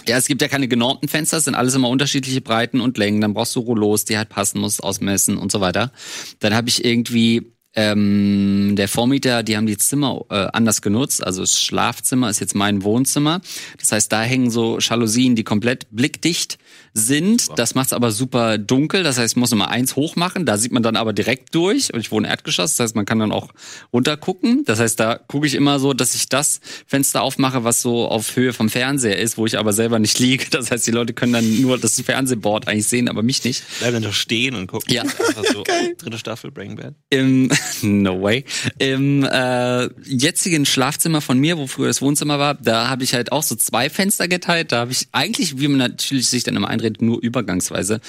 [0.07, 3.21] ja, es gibt ja keine genormten Fenster, es sind alles immer unterschiedliche Breiten und Längen.
[3.21, 5.91] Dann brauchst du Rollos, die halt passen, musst ausmessen und so weiter.
[6.39, 11.25] Dann habe ich irgendwie ähm, der Vormieter, die haben die Zimmer äh, anders genutzt.
[11.25, 13.41] Also das Schlafzimmer ist jetzt mein Wohnzimmer.
[13.79, 16.57] Das heißt, da hängen so Jalousien, die komplett blickdicht
[16.93, 17.47] sind.
[17.57, 19.03] Das macht's aber super dunkel.
[19.03, 20.45] Das heißt, ich muss immer eins hoch machen.
[20.45, 21.93] Da sieht man dann aber direkt durch.
[21.93, 22.75] Und ich wohne Erdgeschoss.
[22.75, 23.49] Das heißt, man kann dann auch
[23.91, 24.63] runtergucken.
[24.65, 28.35] Das heißt, da gucke ich immer so, dass ich das Fenster aufmache, was so auf
[28.35, 30.45] Höhe vom Fernseher ist, wo ich aber selber nicht liege.
[30.51, 33.63] Das heißt, die Leute können dann nur das Fernsehboard eigentlich sehen, aber mich nicht.
[33.79, 34.93] Bleib dann doch stehen und gucken.
[34.93, 35.01] Ja.
[35.01, 35.63] Einfach so,
[35.97, 36.93] dritte Staffel Breaking Bad.
[37.09, 37.49] Im,
[37.81, 38.45] no way.
[38.77, 43.31] Im äh, jetzigen Schlafzimmer von mir, wo früher das Wohnzimmer war, da habe ich halt
[43.31, 44.71] auch so zwei Fenster geteilt.
[44.71, 48.01] Da habe ich eigentlich, wie man natürlich sich dann immer einredet, nur übergangsweise.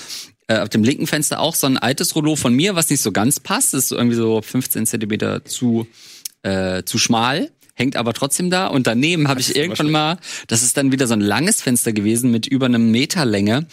[0.47, 3.13] Äh, auf dem linken Fenster auch so ein altes Rollo von mir, was nicht so
[3.13, 3.75] ganz passt.
[3.75, 5.87] Ist so irgendwie so 15 Zentimeter zu,
[6.43, 7.51] äh, zu schmal.
[7.75, 8.67] Hängt aber trotzdem da.
[8.67, 12.31] Und daneben habe ich irgendwann mal, das ist dann wieder so ein langes Fenster gewesen
[12.31, 13.67] mit über einem Meter Länge.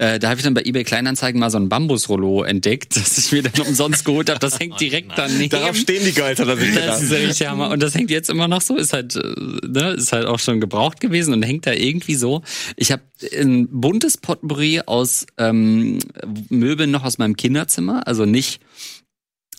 [0.00, 3.32] Äh, da habe ich dann bei eBay Kleinanzeigen mal so ein Bambusrollo entdeckt, das ich
[3.32, 4.40] mir dann umsonst geholt habe.
[4.40, 5.50] Das hängt direkt daneben.
[5.50, 7.68] Darauf stehen die Girls, hat er sich Das ist ja richtig Hammer.
[7.68, 9.20] Und das hängt jetzt immer noch so, ist halt, äh,
[9.66, 12.40] ne, ist halt auch schon gebraucht gewesen und hängt da irgendwie so.
[12.76, 13.02] Ich habe
[13.38, 15.98] ein buntes Potpourri aus ähm,
[16.48, 18.62] Möbeln noch aus meinem Kinderzimmer, also nicht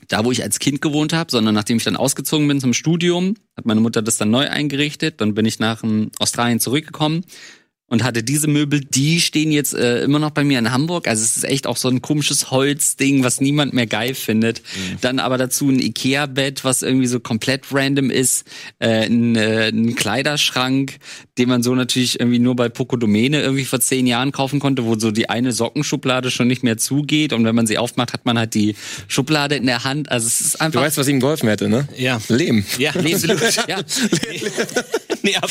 [0.07, 3.35] da, wo ich als Kind gewohnt habe, sondern nachdem ich dann ausgezogen bin zum Studium,
[3.55, 5.21] hat meine Mutter das dann neu eingerichtet.
[5.21, 7.25] Dann bin ich nach ähm, Australien zurückgekommen
[7.91, 11.09] und hatte diese Möbel, die stehen jetzt äh, immer noch bei mir in Hamburg.
[11.09, 14.61] Also es ist echt auch so ein komisches Holzding, was niemand mehr geil findet.
[15.01, 18.45] Dann aber dazu ein Ikea-Bett, was irgendwie so komplett random ist,
[18.79, 20.99] äh, ein, äh, ein Kleiderschrank,
[21.37, 24.97] den man so natürlich irgendwie nur bei Pocodomene irgendwie vor zehn Jahren kaufen konnte, wo
[24.97, 28.37] so die eine Sockenschublade schon nicht mehr zugeht und wenn man sie aufmacht, hat man
[28.37, 28.75] halt die
[29.09, 30.09] Schublade in der Hand.
[30.09, 31.89] Also es ist Du einfach weißt, was ihm geholfen hätte, ne?
[31.97, 32.21] Ja.
[32.29, 32.63] Lehm.
[32.77, 33.41] Ja, absolut.
[33.67, 33.81] ja.
[35.23, 35.49] nee, aber,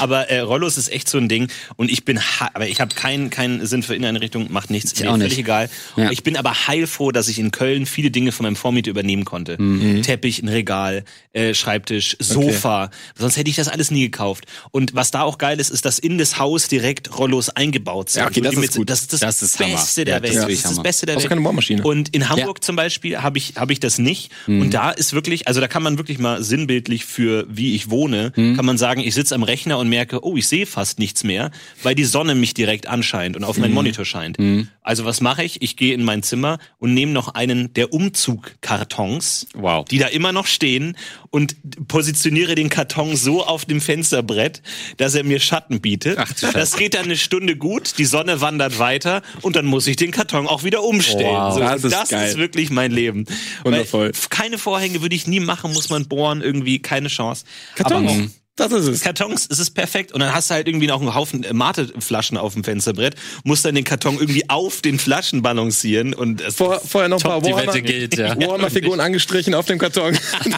[0.00, 2.18] aber äh, Rollos ist echt so ein Ding und ich bin,
[2.54, 5.38] aber ich habe keinen keinen Sinn für Inneneinrichtung, macht nichts, Ich mir auch völlig nicht.
[5.40, 5.68] egal.
[5.96, 6.10] Ja.
[6.10, 9.60] Ich bin aber heilfroh, dass ich in Köln viele Dinge von meinem Vormieter übernehmen konnte.
[9.60, 10.02] Mhm.
[10.02, 12.90] Teppich, ein Regal, äh, Schreibtisch, Sofa.
[13.16, 14.44] Sonst hätte ich das alles nie gekauft.
[14.70, 18.22] Und was da auch geil ist, ist, dass in das Haus direkt Rollos eingebaut sind.
[18.22, 18.90] Ja, okay, das ist mit- gut.
[18.90, 19.58] Das ist das, Das ist.
[19.58, 20.34] Beste der Ja, Welt.
[20.34, 20.82] das Das ist ist das.
[20.82, 21.28] Beste der Welt.
[21.28, 21.82] keine Bohrmaschine.
[21.82, 22.62] Und in Hamburg Ja.
[22.66, 24.30] zum Beispiel habe ich, habe ich das nicht.
[24.46, 24.62] Mhm.
[24.62, 28.32] Und da ist wirklich, also da kann man wirklich mal sinnbildlich für wie ich wohne,
[28.36, 28.56] Mhm.
[28.56, 31.49] kann man sagen, ich sitze am Rechner und merke, oh, ich sehe fast nichts mehr,
[31.82, 33.62] weil die Sonne mich direkt anscheint und auf Mhm.
[33.62, 34.38] meinen Monitor scheint.
[34.82, 35.62] Also was mache ich?
[35.62, 39.84] Ich gehe in mein Zimmer und nehme noch einen der Umzugkartons, Wow.
[39.86, 40.96] die da immer noch stehen
[41.30, 41.56] und
[41.88, 44.62] positioniere den Karton so auf dem Fensterbrett,
[44.96, 46.18] dass er mir Schatten bietet.
[46.18, 49.96] Ach, das geht dann eine Stunde gut, die Sonne wandert weiter und dann muss ich
[49.96, 51.26] den Karton auch wieder umstellen.
[51.36, 51.54] Wow.
[51.54, 52.28] so, Das ist das geil.
[52.30, 53.26] ist wirklich mein Leben.
[53.64, 54.06] Wundervoll.
[54.06, 57.44] Weil keine Vorhänge würde ich nie machen, muss man bohren, irgendwie keine Chance.
[57.76, 58.39] Kartons.
[58.60, 59.00] Das ist es.
[59.00, 60.12] Kartons, es ist perfekt.
[60.12, 63.64] Und dann hast du halt irgendwie noch einen Haufen äh, Mateflaschen auf dem Fensterbrett, musst
[63.64, 67.34] dann den Karton irgendwie auf den Flaschen balancieren und es Vor, vorher noch ein paar
[67.36, 68.36] Top, die Warhammer, Wette gilt, ja.
[68.40, 70.12] Warhammer-Figuren angestrichen auf dem Karton.
[70.44, 70.52] dann,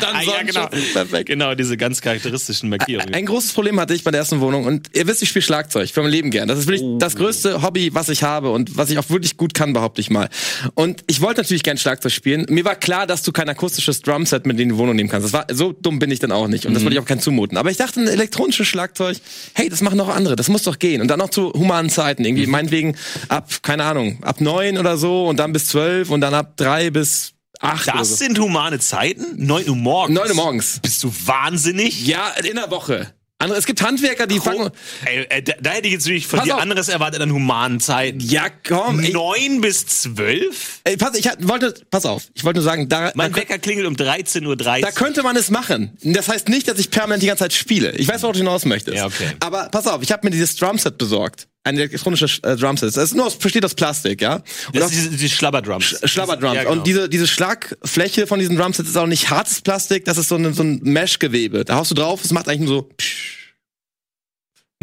[0.00, 0.66] dann ja, genau.
[0.92, 1.26] Perfekt.
[1.26, 3.14] genau, diese ganz charakteristischen Markierungen.
[3.14, 5.90] Ein großes Problem hatte ich bei der ersten Wohnung und ihr wisst, ich spiele Schlagzeug
[5.90, 6.48] für mein Leben gern.
[6.48, 6.98] Das ist wirklich Oh.
[6.98, 10.10] das größte Hobby, was ich habe und was ich auch wirklich gut kann, behaupte ich
[10.10, 10.28] mal.
[10.74, 12.44] Und ich wollte natürlich gern Schlagzeug spielen.
[12.48, 15.24] Mir war klar, dass du kein akustisches Drumset mit in die Wohnung nehmen kannst.
[15.26, 17.20] Das war so dumm bin ich dann auch nicht und das wollte ich auch keinen
[17.20, 17.45] zumuten.
[17.46, 17.56] Angeboten.
[17.56, 19.18] Aber ich dachte, ein elektronisches Schlagzeug,
[19.54, 21.00] hey, das machen doch andere, das muss doch gehen.
[21.00, 22.28] Und dann noch zu humanen Zeiten, Mhm.
[22.28, 22.96] irgendwie meinetwegen
[23.28, 26.90] ab, keine Ahnung, ab neun oder so und dann bis zwölf und dann ab drei
[26.90, 28.14] bis acht Das so.
[28.16, 29.24] sind humane Zeiten?
[29.46, 30.14] 9 Uhr morgens.
[30.18, 30.78] Neun Uhr morgens.
[30.82, 32.06] Bist du wahnsinnig?
[32.06, 33.12] Ja, in der Woche.
[33.38, 34.70] Andere, es gibt Handwerker, die fangen.
[35.04, 36.62] Ey, äh, da, da hätte ich jetzt wirklich von Pass dir auf.
[36.62, 38.18] anderes erwartet an humanen Zeiten.
[38.20, 39.02] Ja, komm.
[39.02, 40.80] 9 bis 12?
[40.84, 42.28] ey, pass, ich wollte, pass auf.
[42.32, 44.56] Ich wollte nur sagen, da, Mein da, Wecker klingelt um 13.30 Uhr.
[44.56, 45.98] da könnte man es machen.
[46.02, 47.92] Das heißt nicht, dass ich permanent die ganze Zeit spiele.
[47.92, 48.96] Ich weiß, worauf du hinaus möchtest.
[48.96, 49.28] Ja, okay.
[49.40, 51.46] Aber pass auf, ich habe mir dieses Drumset besorgt.
[51.66, 52.96] Ein elektronisches äh, Drumset.
[52.96, 54.36] Das ist nur aus, besteht aus Plastik, ja.
[54.36, 55.98] Und das ist diese, diese Schlabberdrums.
[56.04, 56.54] Schlabberdrums.
[56.54, 56.76] Ja, genau.
[56.76, 60.36] Und diese, diese Schlagfläche von diesen Drumsets ist auch nicht hartes Plastik, das ist so
[60.36, 61.64] ein, so ein Mesh-Gewebe.
[61.64, 62.88] Da haust du drauf, es macht eigentlich nur so.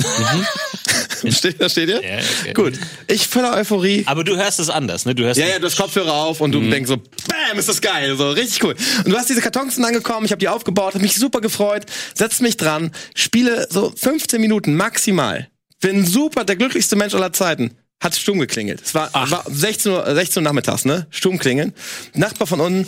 [1.32, 2.04] Steht, da steht ihr?
[2.04, 2.54] Ja, okay.
[2.54, 2.74] Gut.
[3.08, 4.04] Ich voller Euphorie.
[4.08, 5.16] Aber du hörst es anders, ne?
[5.16, 7.80] Du hörst Ja, ja, du hast Kopfhörer auf und du denkst so, bam, ist das
[7.80, 8.76] geil, so richtig cool.
[9.06, 11.86] Und du hast diese Kartons sind angekommen, ich habe die aufgebaut, habe mich super gefreut,
[12.14, 15.48] setz mich dran, spiele so 15 Minuten maximal.
[15.84, 17.72] Bin super, der glücklichste Mensch aller Zeiten.
[18.02, 18.82] Hat stumm geklingelt.
[18.84, 21.08] Es war, war 16 Uhr, 16 Uhr nachmittags, ne?
[21.10, 21.74] Stumm klingeln.
[22.14, 22.88] Nachbar von unten,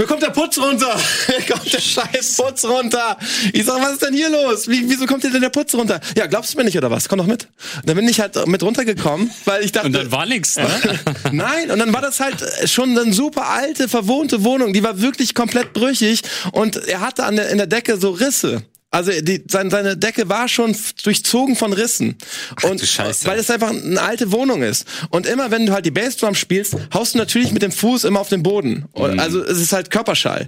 [0.00, 0.98] mir kommt der Putz runter.
[1.28, 3.18] Mir kommt der scheiß Putz runter.
[3.52, 4.66] Ich sag, was ist denn hier los?
[4.66, 6.00] Wie, wieso kommt hier denn der Putz runter?
[6.16, 7.06] Ja, glaubst du mir nicht oder was?
[7.06, 7.48] Komm doch mit.
[7.84, 9.88] Dann bin ich halt mit runtergekommen, weil ich dachte.
[9.88, 10.66] Und dann war nix, ne?
[11.32, 15.34] Nein, und dann war das halt schon eine super alte, verwohnte Wohnung, die war wirklich
[15.34, 16.22] komplett brüchig
[16.52, 18.62] und er hatte an der, in der Decke so Risse.
[18.92, 22.16] Also die, seine, seine Decke war schon durchzogen von Rissen.
[22.64, 23.26] und Scheiße.
[23.26, 24.84] weil es einfach eine alte Wohnung ist.
[25.10, 28.18] Und immer wenn du halt die Bassdrum spielst, haust du natürlich mit dem Fuß immer
[28.20, 28.86] auf den Boden.
[28.96, 29.20] Mhm.
[29.20, 30.44] Also es ist halt Körperschall.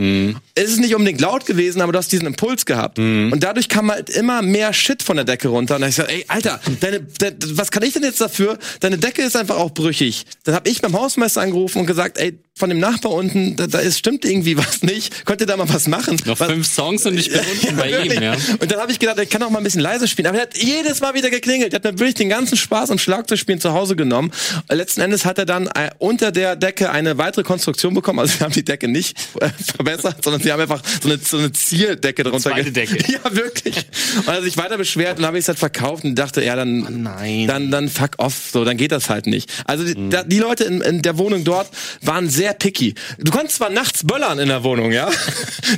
[0.57, 2.99] Es ist nicht unbedingt laut gewesen, aber du hast diesen Impuls gehabt.
[2.99, 3.31] Mhm.
[3.33, 5.77] Und dadurch kam halt immer mehr Shit von der Decke runter.
[5.77, 8.59] Und dann hab ich gesagt, ey, Alter, deine, de, was kann ich denn jetzt dafür?
[8.81, 10.27] Deine Decke ist einfach auch brüchig.
[10.43, 13.79] Dann habe ich beim Hausmeister angerufen und gesagt, ey, von dem Nachbar unten, da, da
[13.79, 15.25] ist, stimmt irgendwie was nicht.
[15.25, 16.21] Könnt ihr da mal was machen?
[16.27, 18.35] Noch was, fünf Songs und ich bin unten bei ihm, ja.
[18.61, 20.27] und dann habe ich gedacht, ich kann auch mal ein bisschen leise spielen.
[20.29, 21.73] Aber er hat jedes Mal wieder geklingelt.
[21.73, 24.31] Er hat mir wirklich den ganzen Spaß am Schlagzeugspielen zu Hause genommen.
[24.71, 28.19] Letzten Endes hat er dann äh, unter der Decke eine weitere Konstruktion bekommen.
[28.19, 31.39] Also wir haben die Decke nicht äh, verbessert, sondern sie haben einfach so eine, so
[31.39, 32.51] eine Zierdecke drunter.
[32.51, 32.99] zweite Decke.
[33.13, 33.77] Ja, wirklich.
[34.19, 36.55] Und er hat sich weiter beschwert und habe ich es halt verkauft und dachte, ja,
[36.57, 37.47] dann, nein.
[37.47, 38.51] dann, dann fuck off.
[38.53, 39.51] So, dann geht das halt nicht.
[39.65, 40.11] Also die, Mhm.
[40.11, 41.69] da, die Leute in, in der Wohnung dort
[42.01, 42.95] waren sehr picky.
[43.19, 45.09] Du konntest zwar nachts böllern in der Wohnung, ja.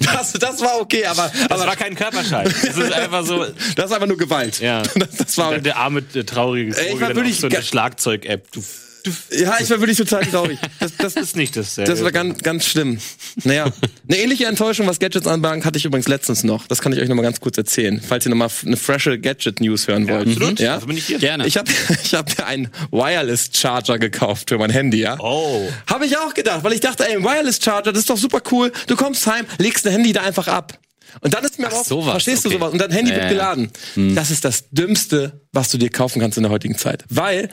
[0.00, 2.44] Das, das war okay, aber, Das aber war kein Körperschall.
[2.44, 3.44] Das ist einfach so.
[3.76, 4.60] das ist einfach nur Gewalt.
[4.60, 4.82] Ja.
[4.82, 8.50] Das, das war, Der, der arme, traurige Ey, ich Vogel war wirklich so eine Schlagzeug-App.
[8.52, 8.62] Du,
[9.04, 10.58] du, ja, ich war wirklich total traurig.
[10.80, 11.76] Das, das, das ist nicht das.
[11.76, 12.98] das war ganz, ganz schlimm.
[13.44, 13.72] Naja,
[14.08, 16.66] eine ähnliche Enttäuschung, was Gadgets anbelangt, hatte ich übrigens letztens noch.
[16.66, 19.18] Das kann ich euch noch mal ganz kurz erzählen, falls ihr noch mal eine frische
[19.18, 20.28] Gadget-News hören wollt.
[20.28, 20.58] absolut.
[20.60, 20.74] Ja?
[20.74, 21.18] Dafür bin ich hier.
[21.18, 21.46] Gerne.
[21.46, 21.70] Ich habe
[22.04, 25.16] ich hab mir einen Wireless Charger gekauft für mein Handy, ja.
[25.20, 25.68] Oh.
[25.86, 28.40] Habe ich auch gedacht, weil ich dachte, ey, ein Wireless Charger, das ist doch super
[28.50, 28.72] cool.
[28.86, 30.78] Du kommst heim, legst dein Handy da einfach ab.
[31.20, 32.54] Und dann ist mir auch, sowas, verstehst okay.
[32.54, 32.72] du sowas?
[32.72, 33.30] Und dein Handy Ja, wird ja.
[33.30, 33.70] geladen.
[34.14, 37.04] Das ist das Dümmste, was du dir kaufen kannst in der heutigen Zeit.
[37.08, 37.50] Weil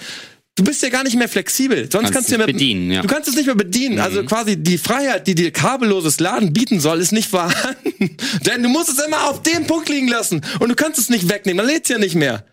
[0.55, 1.89] du bist ja gar nicht mehr flexibel.
[1.91, 3.01] Sonst Kannst kannst, du ja bedienen, ja.
[3.01, 3.99] Du kannst es nicht mehr bedienen.
[3.99, 8.17] Also quasi die Freiheit, die dir kabelloses Laden bieten soll, ist nicht vorhanden.
[8.45, 10.41] Denn du musst es immer auf dem Punkt liegen lassen.
[10.59, 11.57] Und du kannst es nicht wegnehmen.
[11.57, 12.45] Dann lädt's ja nicht mehr.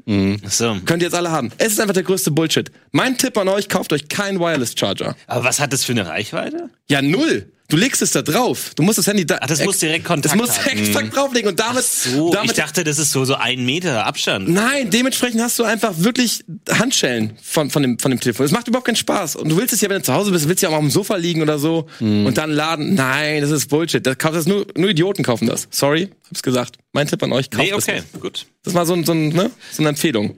[0.49, 0.77] So.
[0.85, 1.51] Könnt ihr jetzt alle haben.
[1.59, 2.71] Es ist einfach der größte Bullshit.
[2.93, 5.17] Mein Tipp an euch, kauft euch keinen Wireless Charger.
[5.27, 6.71] Aber was hat das für eine Reichweite?
[6.89, 7.53] Ja, null.
[7.71, 8.73] Du legst es da drauf.
[8.77, 9.37] Du musst das Handy da.
[9.43, 10.79] Ach, das muss direkt Kontakt Das du haben.
[10.79, 11.85] extra drauflegen und damit.
[11.85, 14.49] So, damit ich dachte, das ist so, so ein Meter Abstand.
[14.49, 18.47] Nein, dementsprechend hast du einfach wirklich Handschellen von, von, dem, von dem Telefon.
[18.47, 19.37] Es macht überhaupt keinen Spaß.
[19.37, 20.83] Und du willst es ja, wenn du zu Hause bist, willst du ja auch auf
[20.83, 22.95] dem Sofa liegen oder so und dann laden.
[22.95, 24.05] Nein, das ist Bullshit.
[24.07, 25.69] Das, kauft das nur, nur Idioten kaufen das.
[25.71, 26.79] Sorry, hab's gesagt.
[26.95, 28.21] Mein Tipp an euch, kauft Nee, das okay, nicht.
[28.23, 28.47] gut.
[28.65, 29.51] Das war so, so, ne?
[29.73, 30.37] so eine Empfehlung.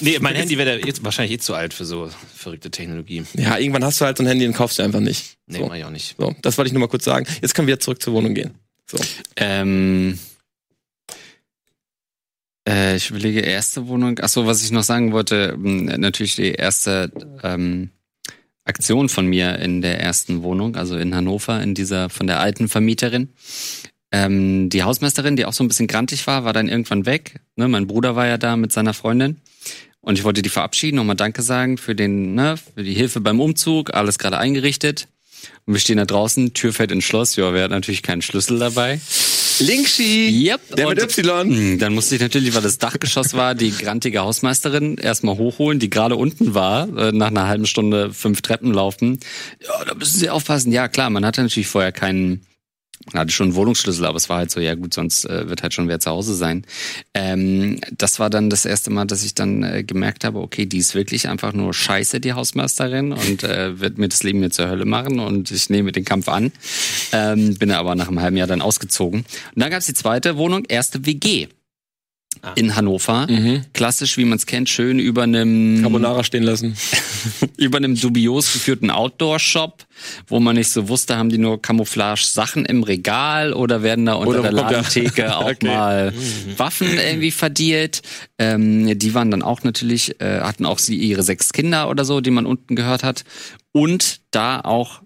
[0.00, 3.24] Nee, mein Handy wäre jetzt wahrscheinlich eh zu alt für so verrückte Technologie.
[3.34, 5.36] Ja, irgendwann hast du halt so ein Handy und kaufst du einfach nicht.
[5.46, 5.66] Nee, so.
[5.66, 6.16] mach ich auch nicht.
[6.18, 7.26] so, das wollte ich nur mal kurz sagen.
[7.40, 8.54] Jetzt können wir zurück zur Wohnung gehen.
[8.86, 8.98] So.
[9.36, 10.18] Ähm,
[12.68, 14.18] äh, ich überlege, erste Wohnung.
[14.22, 17.10] Ach so, was ich noch sagen wollte, mh, natürlich die erste
[17.42, 17.90] ähm,
[18.64, 22.68] Aktion von mir in der ersten Wohnung, also in Hannover, in dieser von der alten
[22.68, 23.30] Vermieterin.
[24.12, 27.40] Ähm, die Hausmeisterin, die auch so ein bisschen grantig war, war dann irgendwann weg.
[27.56, 29.38] Ne, mein Bruder war ja da mit seiner Freundin.
[30.08, 33.40] Und ich wollte die verabschieden, nochmal Danke sagen für den, ne, für die Hilfe beim
[33.40, 35.06] Umzug, alles gerade eingerichtet.
[35.66, 38.58] Und wir stehen da draußen, Tür fällt ins Schloss, ja, wir hatten natürlich keinen Schlüssel
[38.58, 39.02] dabei.
[39.58, 40.48] Linkschi!
[40.48, 40.76] Yep.
[40.76, 41.50] Der mit Y.
[41.50, 45.90] Hm, Dann musste ich natürlich, weil das Dachgeschoss war, die grantige Hausmeisterin erstmal hochholen, die
[45.90, 49.20] gerade unten war, äh, nach einer halben Stunde fünf Treppen laufen.
[49.60, 50.72] Ja, da müssen Sie aufpassen.
[50.72, 52.46] Ja, klar, man hatte natürlich vorher keinen,
[53.12, 55.62] man hatte schon einen Wohnungsschlüssel, aber es war halt so, ja gut, sonst äh, wird
[55.62, 56.64] halt schon wer zu Hause sein.
[57.14, 60.78] Ähm, das war dann das erste Mal, dass ich dann äh, gemerkt habe, okay, die
[60.78, 64.68] ist wirklich einfach nur scheiße, die Hausmeisterin, und äh, wird mir das Leben mir zur
[64.68, 66.52] Hölle machen und ich nehme den Kampf an.
[67.12, 69.20] Ähm, bin aber nach einem halben Jahr dann ausgezogen.
[69.20, 71.48] Und dann gab's die zweite Wohnung, erste WG.
[72.54, 73.26] In Hannover.
[73.72, 76.76] Klassisch, wie man es kennt, schön über einem Carbonara stehen lassen.
[77.56, 79.84] über einem dubios geführten Outdoor-Shop,
[80.26, 84.30] wo man nicht so wusste, haben die nur Camouflage-Sachen im Regal oder werden da unter
[84.40, 85.66] Oder der kommt der- Ladentheke auch Okay.
[85.66, 86.12] mal
[86.56, 88.02] Waffen irgendwie verdielt.
[88.38, 92.20] Ähm, die waren dann auch natürlich, äh, hatten auch sie ihre sechs Kinder oder so,
[92.20, 93.24] die man unten gehört hat.
[93.72, 95.02] Und da auch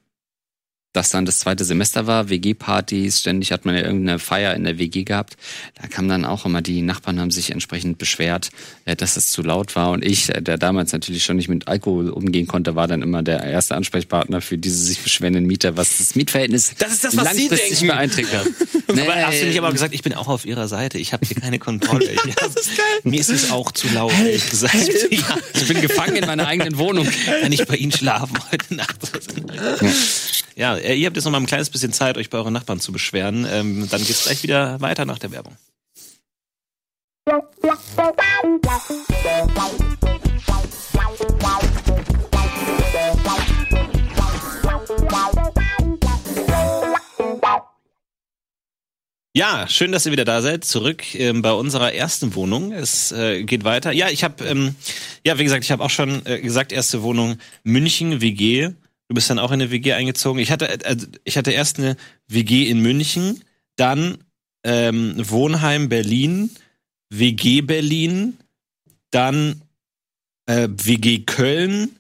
[0.93, 4.78] das dann das zweite Semester war, WG-Partys, ständig hat man ja irgendeine Feier in der
[4.78, 5.36] WG gehabt.
[5.80, 8.51] Da kam dann auch immer, die Nachbarn haben sich entsprechend beschwert,
[8.84, 9.90] äh, dass es zu laut war.
[9.90, 13.22] Und ich, äh, der damals natürlich schon nicht mit Alkohol umgehen konnte, war dann immer
[13.22, 17.34] der erste Ansprechpartner für diese sich beschwerenden Mieter, was das Mietverhältnis Das ist das, was
[17.34, 17.86] Sie langfristig denken.
[17.86, 18.47] beeinträchtigt hat.
[18.88, 20.99] Aber hast du nicht aber gesagt, ich bin auch auf ihrer Seite.
[20.99, 22.07] Ich habe hier keine Kontrolle.
[22.36, 22.84] das ist geil.
[23.05, 24.74] Mir ist es auch zu laut, ehrlich gesagt.
[25.11, 27.09] Ja, ich bin gefangen in meiner eigenen Wohnung.
[27.40, 28.97] kann ich bei Ihnen schlafen heute Nacht?
[29.53, 29.88] Ja,
[30.76, 32.92] äh, ihr habt jetzt noch mal ein kleines bisschen Zeit, euch bei euren Nachbarn zu
[32.92, 33.46] beschweren.
[33.50, 35.57] Ähm, dann geht's gleich wieder weiter nach der Werbung.
[49.34, 50.62] Ja, schön, dass ihr wieder da seid.
[50.64, 52.72] Zurück ähm, bei unserer ersten Wohnung.
[52.72, 53.90] Es äh, geht weiter.
[53.90, 54.74] Ja, ich habe, ähm,
[55.24, 58.72] ja, wie gesagt, ich habe auch schon äh, gesagt, erste Wohnung München WG.
[59.13, 60.41] Du bist dann auch in eine WG eingezogen.
[60.41, 61.99] Ich hatte, äh, ich hatte erst eine
[62.29, 63.43] WG in München,
[63.77, 64.17] dann
[64.65, 66.49] ähm, Wohnheim Berlin,
[67.11, 68.39] WG Berlin,
[69.11, 69.61] dann
[70.47, 71.91] äh, WG Köln,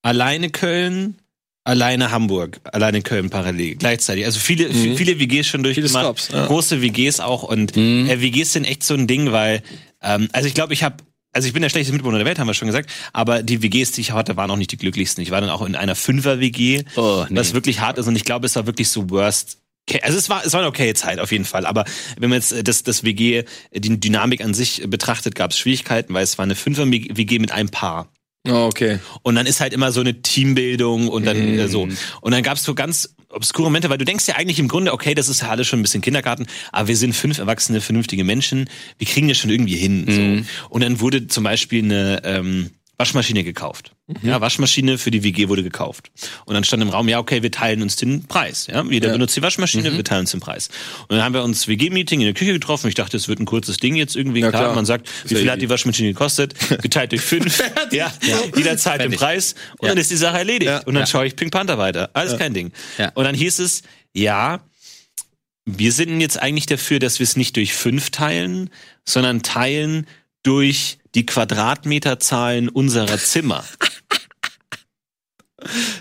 [0.00, 1.16] alleine Köln,
[1.64, 4.24] alleine Hamburg, alleine Köln parallel, gleichzeitig.
[4.24, 4.96] Also viele, Mhm.
[4.96, 6.46] viele WGs schon durchgemacht, Stops, ja.
[6.46, 8.06] große WGs auch und Mhm.
[8.08, 9.62] äh, WGs sind echt so ein Ding, weil,
[10.00, 10.96] ähm, also ich glaube, ich habe
[11.34, 13.92] also ich bin der schlechteste Mitbewohner der Welt, haben wir schon gesagt, aber die WGs,
[13.92, 15.22] die ich hatte, waren auch nicht die glücklichsten.
[15.22, 17.36] Ich war dann auch in einer Fünfer-WG, Oh, nee.
[17.38, 20.30] was wirklich hart ist und ich glaube, es war wirklich so worst Okay, also es
[20.30, 21.84] war es war eine okay Zeit auf jeden Fall, aber
[22.18, 25.58] wenn man jetzt äh, das das WG äh, die Dynamik an sich betrachtet, gab es
[25.58, 28.08] Schwierigkeiten, weil es war eine Fünfer WG mit einem Paar.
[28.46, 28.98] Oh, okay.
[29.22, 31.58] Und dann ist halt immer so eine Teambildung und dann Mhm.
[31.58, 31.88] äh, so.
[32.20, 35.14] Und dann gab's so ganz obskure Momente, weil du denkst ja eigentlich im Grunde, okay,
[35.14, 38.68] das ist ja alles schon ein bisschen Kindergarten, aber wir sind fünf erwachsene, vernünftige Menschen,
[38.98, 40.04] wir kriegen das schon irgendwie hin.
[40.04, 40.44] Mhm.
[40.44, 40.68] So.
[40.70, 43.92] Und dann wurde zum Beispiel eine ähm, Waschmaschine gekauft.
[44.06, 44.28] Mhm.
[44.28, 46.10] Ja, Waschmaschine für die WG wurde gekauft.
[46.44, 48.68] Und dann stand im Raum, ja, okay, wir teilen uns den Preis.
[48.68, 49.12] Ja, jeder Ja.
[49.14, 49.96] benutzt die Waschmaschine, Mhm.
[49.96, 50.68] wir teilen uns den Preis.
[51.08, 52.86] Und dann haben wir uns WG-Meeting in der Küche getroffen.
[52.88, 54.40] Ich dachte, es wird ein kurzes Ding jetzt irgendwie.
[54.40, 56.54] Ja, klar, man sagt, wie viel hat die Waschmaschine gekostet?
[56.82, 57.60] Geteilt durch fünf.
[57.90, 58.12] ja,
[58.56, 59.18] jeder zahlt den Fertig.
[59.18, 59.88] Preis und Ja.
[59.88, 60.70] dann ist die Sache erledigt.
[60.70, 60.78] Ja.
[60.84, 61.06] Und dann Ja.
[61.06, 62.10] schaue ich Pink Panther weiter.
[62.12, 62.70] Alles kein Ding.
[62.98, 63.10] Ja.
[63.14, 63.82] Und dann hieß es,
[64.12, 64.60] ja,
[65.66, 68.70] wir sind jetzt eigentlich dafür, dass wir es nicht durch fünf teilen,
[69.04, 70.06] sondern teilen
[70.44, 73.64] durch die Quadratmeterzahlen unserer Zimmer.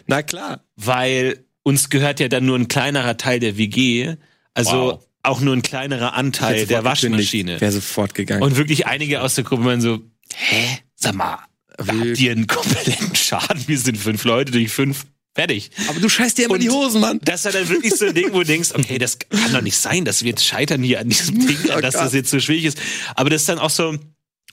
[0.08, 0.64] Na klar.
[0.76, 4.16] Weil uns gehört ja dann nur ein kleinerer Teil der WG,
[4.54, 5.08] also Wow.
[5.24, 7.62] auch nur ein kleinerer Anteil der Waschmaschine.
[7.62, 8.44] Wäre sofort gegangen.
[8.44, 10.02] Und wirklich einige aus der Gruppe waren so,
[10.36, 10.80] hä?
[10.96, 11.40] Sag mal,
[11.78, 13.64] habt ihr einen kompletten Schaden?
[13.68, 15.06] Wir sind fünf Leute durch fünf.
[15.36, 15.72] Fertig.
[15.90, 17.20] aber du scheißt dir immer Und die Hosen, Mann.
[17.24, 19.78] Das war dann wirklich so ein Ding, wo du denkst, okay, das kann doch nicht
[19.78, 22.04] sein, dass wir jetzt scheitern hier an diesem Ding, Oh dass Gott.
[22.06, 22.78] das jetzt so schwierig ist.
[23.16, 23.98] Aber das ist dann auch so,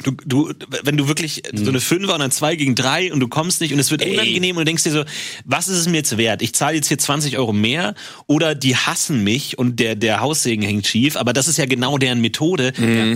[0.02, 3.28] du, du, wenn du wirklich so eine Fünfer und dann zwei gegen drei und du
[3.28, 5.04] kommst nicht und es wird unangenehm und du denkst dir so,
[5.44, 6.42] was ist es mir jetzt wert?
[6.42, 7.94] Ich zahle jetzt hier 20 Euro mehr
[8.26, 11.98] oder die hassen mich und der, der Haussegen hängt schief, aber das ist ja genau
[11.98, 12.72] deren Methode.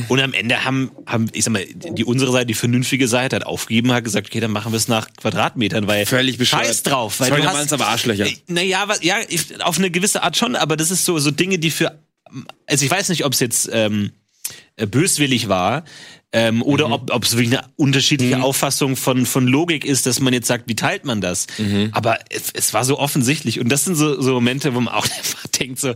[0.09, 3.47] Und am Ende haben, haben, ich sag mal, die unsere Seite, die vernünftige Seite hat
[3.47, 6.67] aufgegeben, hat gesagt, okay, dann machen wir es nach Quadratmetern, weil Völlig bescheuert.
[6.67, 8.27] Scheiß drauf, weil Sorry, du hast, aber Arschlöcher.
[8.49, 11.59] naja, was, ja, ich, auf eine gewisse Art schon, aber das ist so, so Dinge,
[11.59, 11.99] die für,
[12.67, 14.13] also ich weiß nicht, ob es jetzt ähm,
[14.77, 15.85] äh, böswillig war
[16.35, 20.35] ähm, oder ob ob es wirklich eine unterschiedliche Auffassung von, von Logik ist, dass man
[20.35, 21.47] jetzt sagt, wie teilt man das?
[21.93, 25.05] Aber es, es war so offensichtlich und das sind so, so Momente, wo man auch
[25.19, 25.95] einfach denkt, so,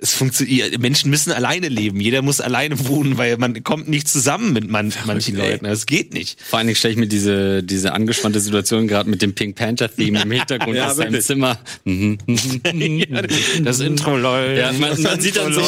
[0.00, 4.52] es funktioniert, Menschen müssen alleine leben, jeder muss alleine wohnen, weil man kommt nicht zusammen
[4.52, 5.36] mit man, manchen.
[5.36, 6.40] Leuten, das geht nicht.
[6.42, 10.22] Vor allen Dingen stelle ich mir diese, diese angespannte Situation gerade mit dem Pink Panther-Theme
[10.22, 11.20] im Hintergrund Ja, aus seinem.
[11.20, 11.58] Zimmer.
[11.84, 12.18] Mhm.
[13.62, 14.58] Das Intro läuft.
[14.58, 15.62] Ja, man, man sieht dann so,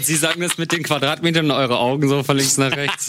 [0.00, 3.08] Sie sagen das mit den Quadratmetern und eure Augen so von links nach rechts.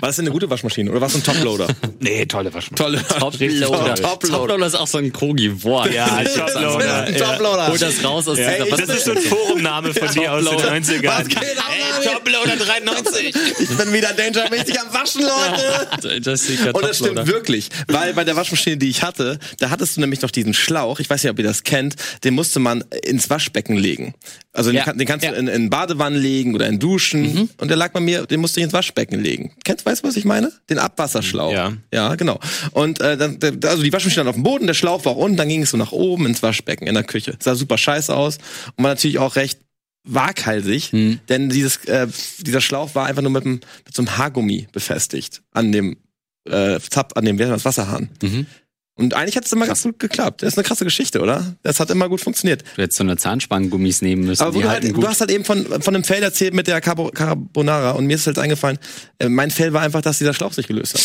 [0.00, 1.66] War das denn eine gute Waschmaschine oder war es ein Toploader?
[2.00, 3.02] Nee, tolle Waschmaschine.
[3.02, 3.02] Tolle.
[3.20, 3.94] Toploader.
[3.96, 4.38] Toploader.
[4.38, 5.92] Toploader ist auch so ein Krogi-Wort.
[5.92, 7.02] Ja, Das ist Toploader.
[7.04, 7.68] ein Toploader.
[7.68, 10.52] Hol das raus aus Ja, dieser das ist so ein Forumname von dir aus den
[10.52, 10.74] Toploader.
[10.76, 11.06] 90ern.
[11.08, 11.70] Was geht ab,
[12.00, 12.08] Ey?
[12.08, 13.34] Toploader 93.
[13.60, 16.20] Ich bin wieder dangermäßig am Waschen, Leute.
[16.30, 20.00] Jessica Und das stimmt wirklich, weil bei der Waschmaschine, die ich hatte, da hattest du
[20.00, 23.28] nämlich noch diesen Schlauch, ich weiß nicht, ob ihr das kennt, den musste man ins
[23.30, 24.14] Waschbecken legen.
[24.52, 24.84] Also den, Ja.
[24.84, 25.32] kann, den kannst Ja.
[25.32, 28.60] du in, in Badewannen legen oder in Duschen und der lag bei mir, den musste
[28.60, 29.52] ich ins Waschbecken legen.
[29.64, 30.52] Kennst weißt du, was ich meine?
[30.68, 31.52] Den Abwasserschlauch.
[31.52, 31.72] Ja.
[31.92, 32.38] Ja, genau.
[32.72, 35.48] Und äh, dann, also die Waschmaschine stand auf dem Boden, der Schlauch war unten, dann
[35.48, 37.36] ging es so nach oben ins Waschbecken in der Küche.
[37.40, 38.38] Sah super scheiße aus
[38.76, 39.60] und war natürlich auch recht
[40.04, 40.90] waghalsig,
[41.28, 42.06] denn dieses, äh,
[42.40, 45.96] dieser Schlauch war einfach nur mit, einem, mit so einem Haargummi befestigt an dem
[46.48, 48.08] äh, Zap, an dem das, Wasserhahn.
[48.98, 50.42] Und eigentlich hat es immer ganz gut geklappt.
[50.42, 51.56] Das ist eine krasse Geschichte, oder?
[51.62, 52.64] Das hat immer gut funktioniert.
[52.76, 54.42] Du hättest so eine Zahnspanngummis nehmen müssen.
[54.42, 57.10] Aber du, halt, du hast halt eben von, von einem Fell erzählt mit der Carbo
[57.12, 58.78] Carbonara und mir ist halt eingefallen,
[59.20, 61.02] äh, mein Fell war einfach, dass dieser Schlauch sich gelöst hat.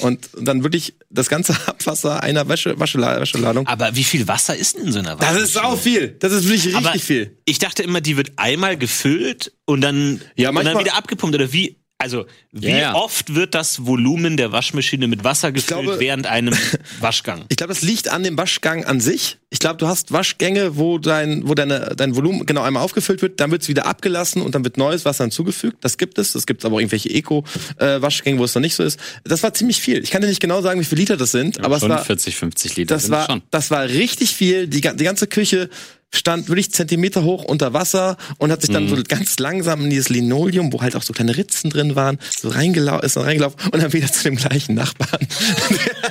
[0.00, 3.66] Und dann wirklich das ganze Abwasser einer Wäsche, Waschela Wäscheladung.
[3.66, 5.64] Aber wie viel Wasser ist denn in so einer Das ist Waschmaschine?
[5.72, 6.08] auch viel.
[6.18, 7.38] Das ist wirklich richtig Aber viel.
[7.44, 11.34] ich dachte immer, die wird einmal gefüllt und dann, Ja, und dann manchmal- wieder abgepumpt.
[11.34, 12.94] Oder wie, also wie Ja, ja.
[12.94, 16.54] oft wird das Volumen der Waschmaschine mit Wasser gefüllt glaube- während einem
[17.00, 17.44] Waschgang?
[17.48, 19.38] Ich glaube, das liegt an dem Waschgang an sich.
[19.50, 23.38] Ich glaube, du hast Waschgänge, wo dein, wo deine, dein Volumen genau einmal aufgefüllt wird,
[23.40, 25.76] dann wird's wieder abgelassen und dann wird neues Wasser hinzugefügt.
[25.82, 26.34] Das gibt es.
[26.34, 28.98] Es gibt aber auch irgendwelche Eco-Waschgänge, wo es noch nicht so ist.
[29.24, 30.02] Das war ziemlich viel.
[30.02, 32.36] Ich kann dir nicht genau sagen, wie viele Liter das sind, aber es war, 40,
[32.36, 32.94] 50 Liter.
[32.94, 33.42] das war, schon.
[33.50, 34.66] das war richtig viel.
[34.66, 35.68] Die, die ganze Küche
[36.14, 38.88] stand wirklich Zentimeter hoch unter Wasser und hat sich dann Mhm.
[38.96, 42.48] so ganz langsam in dieses Linoleum, wo halt auch so kleine Ritzen drin waren, so
[42.50, 45.26] reingelaufen, ist dann reingelaufen und dann wieder zu dem gleichen Nachbarn,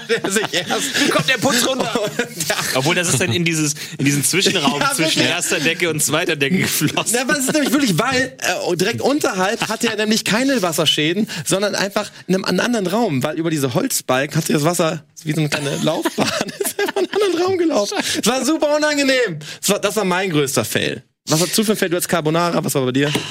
[0.09, 1.91] der, der sich erst Kommt der Putz runter?
[2.75, 5.25] Obwohl das ist dann in dieses in diesen Zwischenraum Ja, zwischen wirklich.
[5.27, 7.13] erster Decke und zweiter Decke geflossen.
[7.13, 11.27] Ja, aber es ist nämlich wirklich, weil äh, direkt unterhalb hatte er nämlich keine Wasserschäden,
[11.45, 15.03] sondern einfach in einem, einen anderen Raum, weil über diese Holzbalken hat sich das Wasser
[15.25, 16.27] wie so eine kleine Laufbahn
[16.59, 17.97] ist einfach in einen anderen Raum gelaufen.
[17.99, 19.39] Es war super unangenehm.
[19.59, 21.03] Das war, das war mein größter Fail.
[21.27, 21.89] Was für ein Fail?
[21.89, 23.11] Du hast Carbonara, was war bei dir?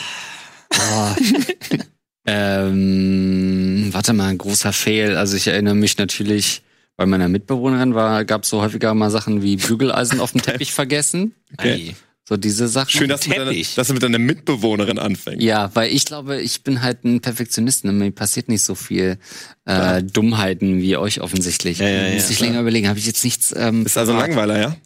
[2.27, 5.17] Ähm, warte mal, ein großer Fail.
[5.17, 6.63] Also ich erinnere mich natürlich,
[6.97, 10.73] bei meiner Mitbewohnerin war, gab es so häufiger mal Sachen wie Bügeleisen auf dem Teppich
[10.75, 11.35] vergessen.
[11.57, 11.95] Ei.
[12.31, 12.91] So diese Sachen.
[12.91, 15.43] Schön, dass du, mit deiner, dass du mit deiner Mitbewohnerin anfängst.
[15.43, 19.19] Ja, weil ich glaube, ich bin halt ein Perfektionist und mir passiert nicht so viel
[19.65, 21.79] äh, Dummheiten wie euch offensichtlich.
[21.81, 22.87] ja, ja, Muss ich länger überlegen.
[22.89, 23.53] Habe ich jetzt nichts.
[23.57, 24.77] Ähm, Ist also ein Langweiler, ja?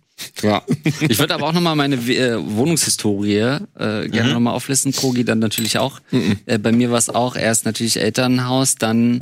[0.42, 0.62] Ja.
[1.07, 4.92] Ich würde aber auch nochmal meine äh, Wohnungshistorie äh, gerne noch nochmal auflisten.
[4.92, 6.01] Krogi dann natürlich auch.
[6.47, 9.20] Äh, bei mir war es auch erst natürlich Elternhaus, dann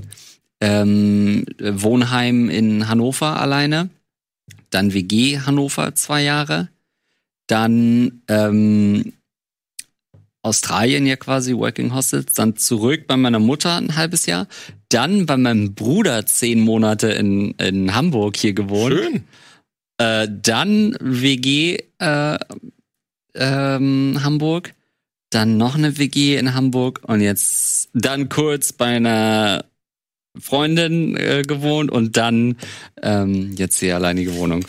[0.60, 3.90] ähm, Wohnheim in Hannover alleine,
[4.70, 6.68] dann WG Hannover zwei Jahre,
[7.52, 9.12] dann ähm,
[10.40, 14.48] Australien ja quasi, Working Hostels, dann zurück bei meiner Mutter ein halbes Jahr,
[14.88, 18.94] dann bei meinem Bruder zehn Monate in, in Hamburg hier gewohnt.
[18.94, 19.24] Schön.
[19.98, 22.38] Äh, dann WG äh,
[23.34, 24.72] ähm, Hamburg,
[25.28, 29.66] dann noch eine WG in Hamburg und jetzt dann kurz bei einer
[30.40, 32.56] Freundin äh, gewohnt und dann
[33.02, 34.64] ähm, jetzt die alleinige Wohnung.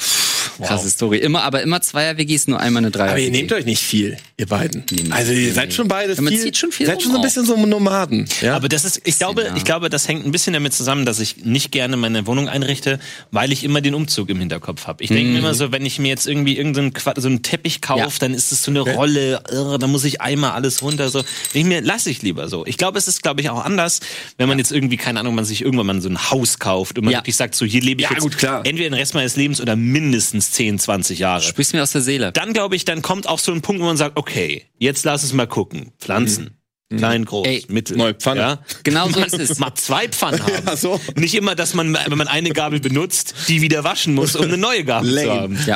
[0.61, 1.17] Krasse Story.
[1.17, 3.09] Immer, aber immer Zweier WGs, nur einmal eine Dreier.
[3.11, 4.83] Aber ihr nehmt euch nicht viel, ihr beiden.
[4.91, 5.51] Nee, Also ihr nee.
[5.51, 7.55] seid schon beide Ja, man viel, zieht schon viel seid schon so ein bisschen so
[7.65, 8.27] Nomaden.
[8.41, 8.55] Ja?
[8.55, 9.55] Aber das ist, ich glaube, ja.
[9.55, 12.99] ich glaube, das hängt ein bisschen damit zusammen, dass ich nicht gerne meine Wohnung einrichte,
[13.31, 15.03] weil ich immer den Umzug im Hinterkopf habe.
[15.03, 17.81] Ich denke mir immer so, wenn ich mir jetzt irgendwie irgendeinen Qua- so einen Teppich
[17.81, 18.09] kaufe, Ja.
[18.19, 21.09] dann ist es so eine Rolle, irre, da muss ich einmal alles runter.
[21.09, 21.23] So,
[21.53, 22.65] ich mir lasse ich lieber so.
[22.65, 23.99] Ich glaube, es ist, glaube ich, auch anders,
[24.37, 27.05] wenn man jetzt irgendwie keine Ahnung, man sich irgendwann mal so ein Haus kauft und
[27.05, 27.19] man Ja.
[27.19, 28.61] wirklich sagt, so hier lebe ich Ja, jetzt gut, klar.
[28.65, 32.31] entweder den Rest meines Lebens oder mindestens 10, 20 Jahre Sprichst mir aus der Seele.
[32.31, 35.23] dann glaube ich, dann kommt auch so ein Punkt, wo man sagt, okay, jetzt lass
[35.23, 35.91] es mal gucken.
[35.99, 36.57] Pflanzen.
[36.95, 37.97] Klein, groß, Ey, mittel.
[37.97, 38.39] neue Pfanne.
[38.39, 38.59] Ja?
[38.83, 39.57] Genau so ist es.
[39.57, 40.53] Mal zwei Pfannen haben.
[40.67, 41.01] Ja, so.
[41.15, 44.57] Nicht immer, dass man, wenn man eine Gabel benutzt, die wieder waschen muss, um eine
[44.57, 45.41] neue Gabel zu Lame.
[45.41, 45.59] haben.
[45.65, 45.75] Ja,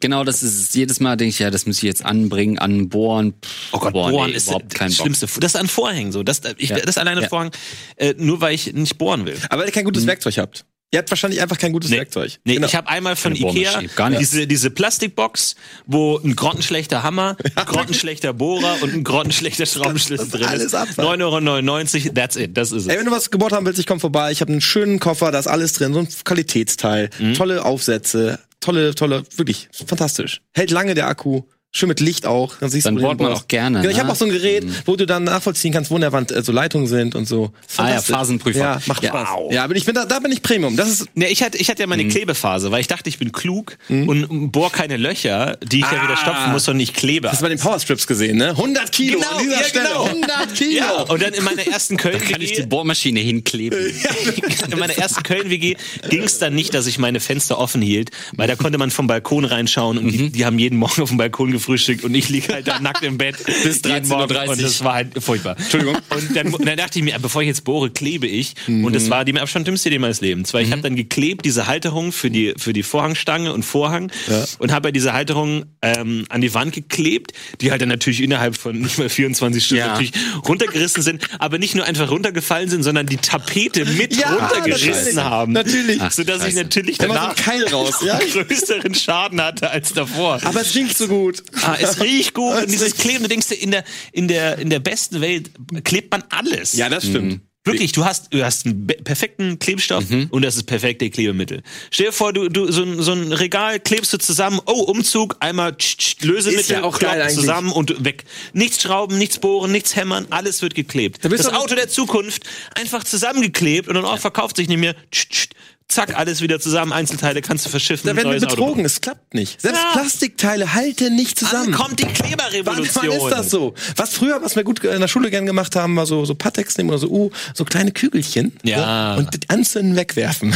[0.00, 0.74] genau das ist es.
[0.74, 3.34] Jedes Mal denke ich, ja, das muss ich jetzt anbringen, anbohren.
[3.40, 4.90] Pff, Oh Gott, bohren nee, ist überhaupt das kein.
[4.90, 5.28] Schlimmste.
[5.38, 6.24] Das ist an Vorhängen so.
[6.24, 6.80] Das, ich, Ja.
[6.80, 7.28] das alleine Ja.
[7.28, 7.52] Vorhang,
[7.94, 9.36] äh, nur weil ich nicht bohren will.
[9.50, 10.64] Aber weil ihr kein gutes Werkzeug habt.
[10.92, 11.98] Ihr habt wahrscheinlich einfach kein gutes Nee.
[11.98, 12.38] Werkzeug.
[12.44, 12.66] Nee, Genau.
[12.66, 13.80] ich habe einmal von Ikea
[14.18, 15.54] diese, diese Plastikbox,
[15.86, 20.74] wo ein grottenschlechter Hammer, ein grottenschlechter Bohrer und ein grottenschlechter Schraubenschlüssel ist drin alles ist.
[20.74, 21.04] Abfall.
[21.20, 22.98] 9,99 Euro, that's it, das ist Ey, es.
[22.98, 24.32] wenn du was gebohrt haben willst, ich komm vorbei.
[24.32, 27.34] Ich habe einen schönen Koffer, da ist alles drin, so ein Qualitätsteil, Mhm.
[27.34, 30.40] tolle Aufsätze, tolle, tolle, wirklich fantastisch.
[30.54, 31.42] Hält lange der Akku.
[31.72, 32.56] Schön mit Licht auch.
[32.58, 34.02] Dann, siehst Dann du, bohrt man auch gerne, Genau, ich ne?
[34.02, 36.42] habe auch so ein Gerät, wo du dann nachvollziehen kannst, wo in der Wand äh,
[36.42, 37.52] so Leitungen sind und so.
[37.76, 38.00] Ah ja.
[38.02, 38.58] Phasenprüfer.
[38.58, 39.10] Ja, macht Ja.
[39.10, 39.28] Spaß.
[39.52, 40.76] Ja, aber ich bin da, da bin ich Premium.
[40.76, 41.90] Das ist Ne, ich hatte, ich hatte ja Mhm.
[41.90, 46.02] meine Klebephase, weil ich dachte, ich bin klug und bohr keine Löcher, die ich ja
[46.02, 47.30] wieder stopfen muss, sondern ich klebe.
[47.30, 48.48] Hast du bei den Powerstrips gesehen, ne?
[48.50, 49.88] 100 Kilo Genau, an dieser ja, Stelle.
[49.88, 50.04] genau.
[50.06, 50.76] 100 Kilo.
[50.76, 53.78] ja, und dann in meiner ersten Köln Kann ich die WG, Bohrmaschine hinkleben?
[54.72, 55.76] in meiner ersten Köln WG
[56.08, 59.06] ging es dann nicht, dass ich meine Fenster offen hielt, weil da konnte man vom
[59.06, 60.10] Balkon reinschauen und Mhm.
[60.10, 63.02] die, die haben jeden Morgen auf dem Balkon gefrühstückt und ich lieg halt da nackt
[63.02, 65.56] im Bett Bis jeden Morgen 13:30 und das war halt furchtbar.
[65.58, 65.96] Entschuldigung.
[66.10, 69.10] Und dann, und dann dachte ich mir, bevor ich jetzt bohre, klebe ich und das
[69.10, 72.30] war die Abstand dümmste Idee meines Lebens, weil ich habe dann geklebt diese Halterung für
[72.30, 74.10] die für die Vorhangstange und Vorhang
[74.58, 78.56] und habe ja diese Halterung ähm, an die Wand geklebt, die halt dann natürlich innerhalb
[78.56, 79.88] von nicht mal 24 Stunden Ja.
[79.88, 80.12] natürlich
[80.46, 85.16] runtergerissen sind, aber nicht nur einfach runtergefallen sind, sondern die Tapete mit Ja, runtergerissen natürlich.
[85.18, 85.52] haben.
[85.52, 86.00] Natürlich.
[86.00, 86.56] Ach, sodass ich Scheiße.
[86.62, 88.18] natürlich war so danach ein Keil raus, ja.
[88.32, 90.40] größeren Schaden hatte als davor.
[90.44, 91.42] Aber es riecht so gut.
[91.62, 94.70] Ah, es riecht gut und dieses Kleben, du denkst dir, in der, in der, in
[94.70, 95.50] der besten Welt
[95.84, 96.72] klebt man alles.
[96.74, 97.40] Ja, das stimmt.
[97.62, 101.62] Wirklich, du hast, du hast einen perfekten Klebstoff und das ist perfekte Klebemittel.
[101.90, 105.36] Stell dir vor, du, du, so, ein, so ein Regal klebst du zusammen, oh, Umzug,
[105.40, 108.24] einmal tsch, tsch, Lösemittel, Ist ja auch geil zusammen und weg.
[108.54, 111.20] Nichts schrauben, nichts bohren, nichts hämmern, alles wird geklebt.
[111.20, 112.44] bist Das Auto der Zukunft
[112.74, 114.96] einfach zusammengeklebt und dann auch verkauft sich nicht mehr.
[115.10, 115.48] Tsch, tsch,
[115.90, 118.06] zack, alles wieder zusammen, Einzelteile kannst du verschiffen.
[118.08, 119.60] Da werden wir betrogen, es klappt nicht.
[119.60, 120.00] Selbst Ja.
[120.00, 121.72] Plastikteile halten nicht zusammen.
[121.72, 123.04] Wann kommt die Kleberrevolution?
[123.08, 123.74] wann ist das so?
[123.96, 126.76] Was früher, was wir gut in der Schule gern gemacht haben, war so, so Pateks
[126.78, 128.52] nehmen oder so, uh, so kleine Kügelchen.
[128.62, 129.14] Ja.
[129.14, 130.54] So, und das anzünden, wegwerfen.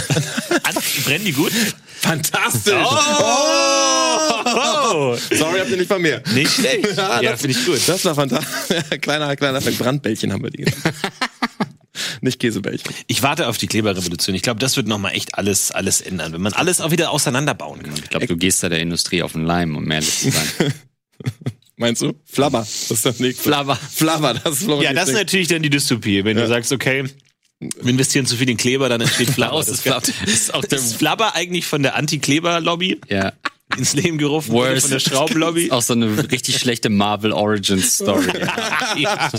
[1.04, 1.52] Brennen die gut?
[2.00, 2.74] Fantastisch.
[4.46, 5.16] Oh!
[5.30, 6.22] Sorry, habt ihr nicht von mir.
[6.34, 6.88] Nicht schlecht.
[6.96, 7.80] Ja, Ja, das- finde ich gut.
[7.86, 8.76] Das war fantastisch.
[9.00, 9.60] kleiner, kleiner.
[9.60, 10.94] Brandbällchen haben wir die genannt.
[12.20, 12.92] Nicht Käsebällchen.
[13.06, 14.34] Ich warte auf die Kleberrevolution.
[14.34, 17.82] Ich glaube, das wird nochmal echt alles, alles ändern, wenn man alles auch wieder auseinanderbauen
[17.82, 17.94] kann.
[17.96, 20.46] Ich glaube, du gehst da der Industrie auf den Leim, um ehrlich zu sein.
[21.76, 22.12] Meinst du?
[22.24, 22.60] Flabber.
[22.60, 23.42] Das ist das nächste.
[23.42, 23.76] Flabber.
[23.76, 24.68] Flabber, das ist.
[24.80, 26.24] Ja, das ist natürlich dann die Dystopie.
[26.24, 27.04] Wenn du sagst, okay,
[27.58, 29.52] wir investieren zu viel in Kleber, dann entsteht Flabber.
[29.52, 30.06] Daraus Das ist Flabber.
[30.26, 33.32] ist auch der ist Flabber eigentlich von der Anti-Kleber-Lobby Ja.
[33.76, 34.82] Ins Leben gerufen wurde, Worst.
[34.82, 35.64] von der Schraubenlobby.
[35.64, 38.26] Ist auch so eine richtig schlechte Marvel Origin Story.
[38.96, 39.30] ja.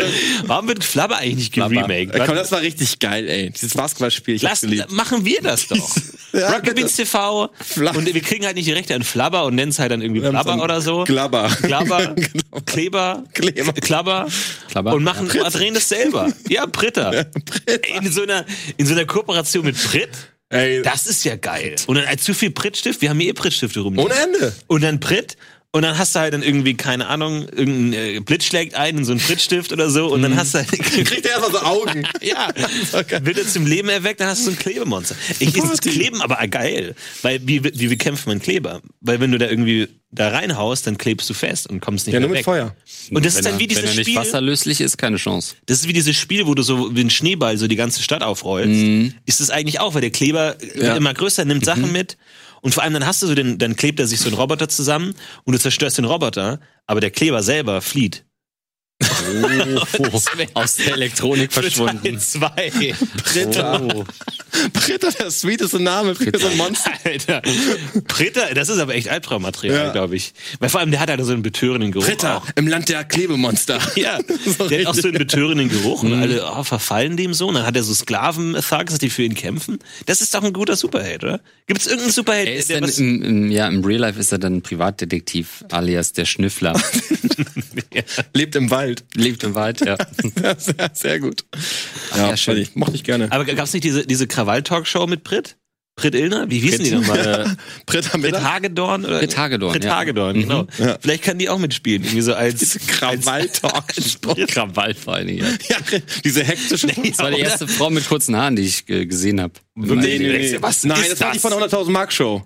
[0.45, 2.13] Warum wird Flabber eigentlich nicht geremaked?
[2.15, 3.51] Ja, komm, das war richtig geil, ey.
[3.51, 4.91] Dieses Basketballspiel, ich Lass, geliebt.
[4.91, 5.89] machen wir das doch.
[6.36, 6.76] Ja, Rocket.
[6.76, 7.49] Beans TV.
[7.61, 10.01] Flab- Und wir kriegen halt nicht die Rechte an Flabber und nennen es halt dann
[10.01, 11.05] irgendwie ein oder so.
[11.05, 11.47] Glabber.
[11.63, 12.59] Klabber, Genau.
[12.65, 13.71] Kleber, Kleber.
[13.71, 14.28] Klabber,
[14.67, 14.93] Klabber.
[14.95, 16.34] und machen drehen das selber.
[16.49, 17.11] Ja, Britta.
[17.45, 17.99] Britta.
[18.01, 18.45] In so einer
[18.76, 20.09] in so einer Kooperation mit Brit.
[20.56, 21.76] Ey, Das ist ja geil.
[21.88, 23.97] Und dann als zu viel Prittstift, wir haben hier eh Prittstifte rum.
[23.97, 24.53] ohne Ende.
[24.68, 25.38] Und dann Pritt
[25.76, 29.03] und dann hast du halt dann irgendwie, keine Ahnung, irgendein äh, Blitz schlägt ein in
[29.03, 32.07] so einen Prittstift oder so und dann hast du halt, Kriegt er erstmal so Augen.
[32.21, 32.47] ja,
[33.21, 35.17] wird er zum Leben erweckt, dann hast du so ein Klebemonster.
[35.39, 38.80] Ich ist das Kleben aber geil, weil wie, wie bekämpft man Kleber?
[39.01, 42.21] Weil wenn du da irgendwie da reinhaust, dann klebst du fest und kommst nicht Ja,
[42.21, 42.45] mehr nur mit weg.
[42.45, 42.73] Feuer.
[43.11, 44.15] Und das wenn ist dann er, wie dieses Wenn er nicht Spiel.
[44.15, 45.55] wasserlöslich ist, keine Chance.
[45.65, 48.23] Das ist wie dieses Spiel, wo du so wie ein Schneeball so die ganze Stadt
[48.23, 49.13] aufrollst.
[49.26, 52.15] Ist es eigentlich auch, weil der Kleber wird immer größer, nimmt Sachen mit.
[52.66, 54.68] Und vor allem dann hast du so den, dann klebt er sich so ein Roboter
[54.68, 55.13] zusammen
[55.43, 58.24] und du zerstörst den Roboter, aber der Kleber selber flieht.
[60.54, 62.18] Aus der Elektronik verschwunden.
[62.20, 62.72] Zwei.
[63.34, 63.82] Britta.
[63.82, 64.06] Oh.
[64.72, 66.91] Britta, der sweeteste Name für so ein Monster.
[67.04, 67.41] Alter.
[68.08, 69.91] Britta, das ist aber echt Albtraummaterial, Ja.
[69.91, 70.34] glaube ich.
[70.60, 72.06] Weil vor allem der hat halt so einen betörenden Geruch.
[72.06, 72.46] Britta, Auch.
[72.56, 73.80] im Land der Klebemonster.
[73.96, 74.20] Ja,
[74.58, 77.48] So der hat auch so einen betörenden Geruch und alle oh, verfallen dem so.
[77.48, 79.80] Und dann hat er so Sklaven-Thugs, die für ihn kämpfen.
[80.06, 81.41] Das ist doch ein guter Superheld, oder?
[81.68, 82.98] Gibt es irgendeinen Superheld, Er ist der dann was...
[83.00, 86.80] im, im, ja, im Real Life ist er dann Privatdetektiv, alias der Schnüffler.
[88.34, 88.95] Lebt im Wald.
[89.16, 89.98] Lebt im Wald, ja.
[90.41, 91.43] Ja, sehr, sehr gut.
[92.16, 92.56] ja, Ja, schön.
[92.66, 92.68] schön.
[92.76, 93.32] Mochte ich gerne.
[93.32, 95.58] Aber gab's nicht diese, diese Krawall-Talkshow mit Brit?
[95.98, 96.50] Brit Illner?
[96.50, 97.56] Wie hießen die nochmal?
[97.86, 98.43] Britta Brit Mittag.
[98.43, 99.06] Hagedorn?
[99.06, 99.20] Oder?
[99.20, 99.91] Brit Hagedorn, Brit ja.
[99.91, 99.96] Mhm.
[99.96, 100.68] Hagedorn, genau.
[101.00, 102.04] Vielleicht kann die auch mitspielen.
[102.04, 102.78] Irgendwie so als...
[102.86, 103.86] Krawall-Talk.
[104.50, 105.39] Krawall vor allen Dingen.
[105.70, 105.78] Ja.
[105.91, 106.88] Ja, diese hektische.
[106.88, 109.54] Das war die erste Frau mit kurzen Haaren, die ich äh, gesehen habe.
[109.76, 110.58] Nee, nee, nee.
[110.60, 111.52] Was Nein, ist das war die das?
[111.52, 112.46] von der 100.000 Mark Show.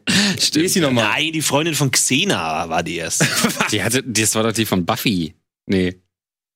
[0.54, 1.06] Wie ist die nochmal?
[1.06, 3.28] Nein, die Freundin von Xena war die erste.
[3.72, 5.34] Die hatte, das war doch die von Buffy.
[5.66, 5.96] Nee.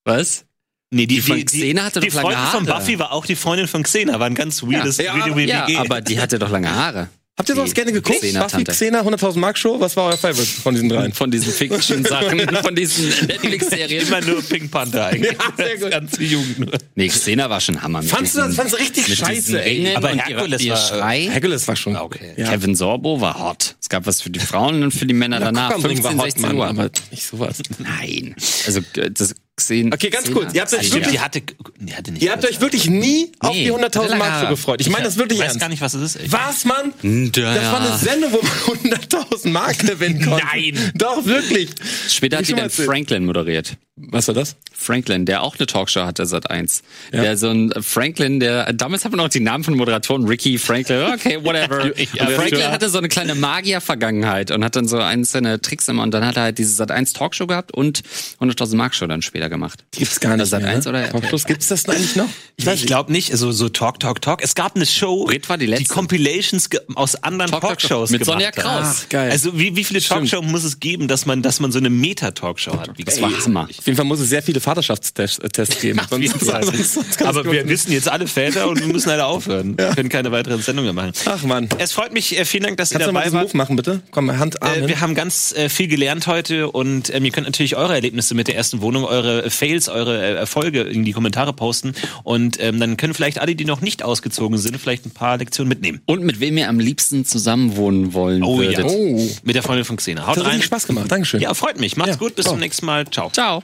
[0.06, 0.46] Was?
[0.92, 2.80] Nee, die, Die von die, die, Xena hatte die doch lange Freundin von Haare.
[2.80, 4.20] Buffy war auch die Freundin von Xena.
[4.20, 7.10] War ein ganz weirdes, Ja, weirde, weirde Ja, aber die hatte doch lange Haare.
[7.36, 8.20] Habt ihr sowas Die gerne geguckt?
[8.20, 8.64] Xena Buffy.
[8.64, 9.80] Xena, 100.000 Mark Show?
[9.80, 11.14] Was war euer Favorite von diesen dreien?
[11.14, 14.06] Von diesen Fiction-Sachen, von diesen Netflix-Serien.
[14.08, 15.32] Immer nur Pink Panther eigentlich.
[15.32, 15.90] Ja, sehr gut.
[15.90, 16.70] Ganz wie Jugend nur.
[16.94, 18.04] Nee, Xena war schon Hammer.
[18.04, 18.56] Mit Fandst du das?
[18.56, 19.96] Fandst du richtig scheiße, ey?
[19.96, 21.22] Aber Herkules war, Schrei.
[21.22, 21.96] Herkules war schon.
[21.96, 22.34] Okay.
[22.38, 22.52] Ja.
[22.52, 23.78] Kevin Sorbo war hot.
[23.82, 25.72] Es gab was für die Frauen und für die Männer danach.
[25.72, 26.68] Cockabring 15, war hot, 16 Mann, Uhr.
[26.68, 27.58] aber nicht sowas.
[27.80, 28.36] Nein.
[28.68, 28.82] Also,
[29.12, 29.94] das Xena.
[29.94, 30.52] Okay, ganz kurz.
[30.54, 30.88] Ihr habt euch.
[30.88, 31.42] Stimmt, wirklich- die hatte,
[31.80, 32.24] die hatte nicht.
[32.24, 34.48] Ihr habt euch wirklich nie auf Nee, die 100.000 hatte lange Mark Show Haare.
[34.56, 34.82] gefreut.
[34.82, 35.60] Ich meine das wirklich ich weiß ernst.
[35.62, 36.32] gar nicht, was es ist.
[36.32, 36.92] Was, Mann?
[37.04, 37.98] Ja, Das war eine.
[37.98, 40.44] Sendung, wo man 100.000 Mark gewinnen konnte.
[40.46, 40.92] Nein.
[40.96, 41.70] Doch, wirklich.
[42.10, 42.70] Später hat mal dann.
[42.72, 43.78] Franklin moderiert.
[43.96, 44.56] Was war das?
[44.76, 46.82] Franklin, der auch eine Talkshow hatte seit eins.
[47.12, 51.04] Der so ein Franklin, der damals hat man auch die Namen von Moderatoren Ricky Franklin.
[51.14, 51.96] Okay, whatever.
[52.14, 56.12] Ja, Franklin hatte so eine kleine Magier-Vergangenheit und hat dann so einzelne Tricks immer und
[56.12, 58.02] dann hat er halt diese Sat 1 Talkshow gehabt und
[58.42, 59.86] 100.000 Mark Show dann später gemacht.
[59.94, 60.64] Die gibt's gar nicht Sat.
[60.64, 60.72] mehr.
[60.72, 61.06] 1 oder ne?
[61.06, 61.22] RTL?
[61.22, 62.30] Talkshows gibt's das denn eigentlich noch?
[62.58, 64.44] Ich, ich glaube nicht, also so Talk, Talk, Talk.
[64.44, 65.94] Es gab eine Show, Brit war die letzte.
[65.94, 68.52] Compilations ge- aus anderen Talk, Talk, Talkshows mit gemacht Sonja.
[68.52, 69.04] Kraus.
[69.06, 69.30] Ach, geil.
[69.32, 72.80] Also wie, wie viele Talkshows muss es geben, dass man, dass man so eine Meta-Talkshow
[72.80, 72.98] hat?
[72.98, 73.68] Wie Das war Hammer.
[73.86, 76.00] Auf jeden Fall muss es sehr viele Vaterschaftstests äh, geben.
[76.04, 79.78] Ach, sonst, sonst, sonst Aber wir wissen jetzt alle Väter und wir müssen leider aufhören.
[79.78, 81.14] Wir können keine weiteren Sendungen mehr machen.
[81.26, 81.70] Ach man.
[81.78, 83.34] Es freut mich, äh, vielen Dank, dass Kannst ihr dabei wart.
[83.34, 84.02] Kannst du mal machen, bitte?
[84.12, 87.48] Komm, Hand, Arm äh, Wir haben ganz äh, viel gelernt heute und ähm, ihr könnt
[87.48, 91.12] natürlich eure Erlebnisse mit der ersten Wohnung, eure äh, Fails, eure äh, Erfolge in die
[91.12, 95.12] Kommentare posten und ähm, dann können vielleicht alle, die noch nicht ausgezogen sind, vielleicht ein
[95.12, 96.02] paar Lektionen mitnehmen.
[96.06, 98.80] Und mit wem ihr am liebsten zusammenwohnen wollen oh, würdet.
[98.80, 98.86] Ja.
[98.86, 99.30] Oh.
[99.44, 100.28] Mit der Freundin von Xena.
[100.28, 100.62] Haut das hat rein.
[100.62, 101.12] Spaß gemacht.
[101.12, 101.42] Dankeschön.
[101.42, 101.98] Ja, freut mich.
[101.98, 102.18] Macht's ja.
[102.18, 102.36] gut.
[102.36, 102.52] Bis oh.
[102.52, 103.06] zum nächsten Mal.
[103.10, 103.30] Ciao.
[103.32, 103.64] Ciao.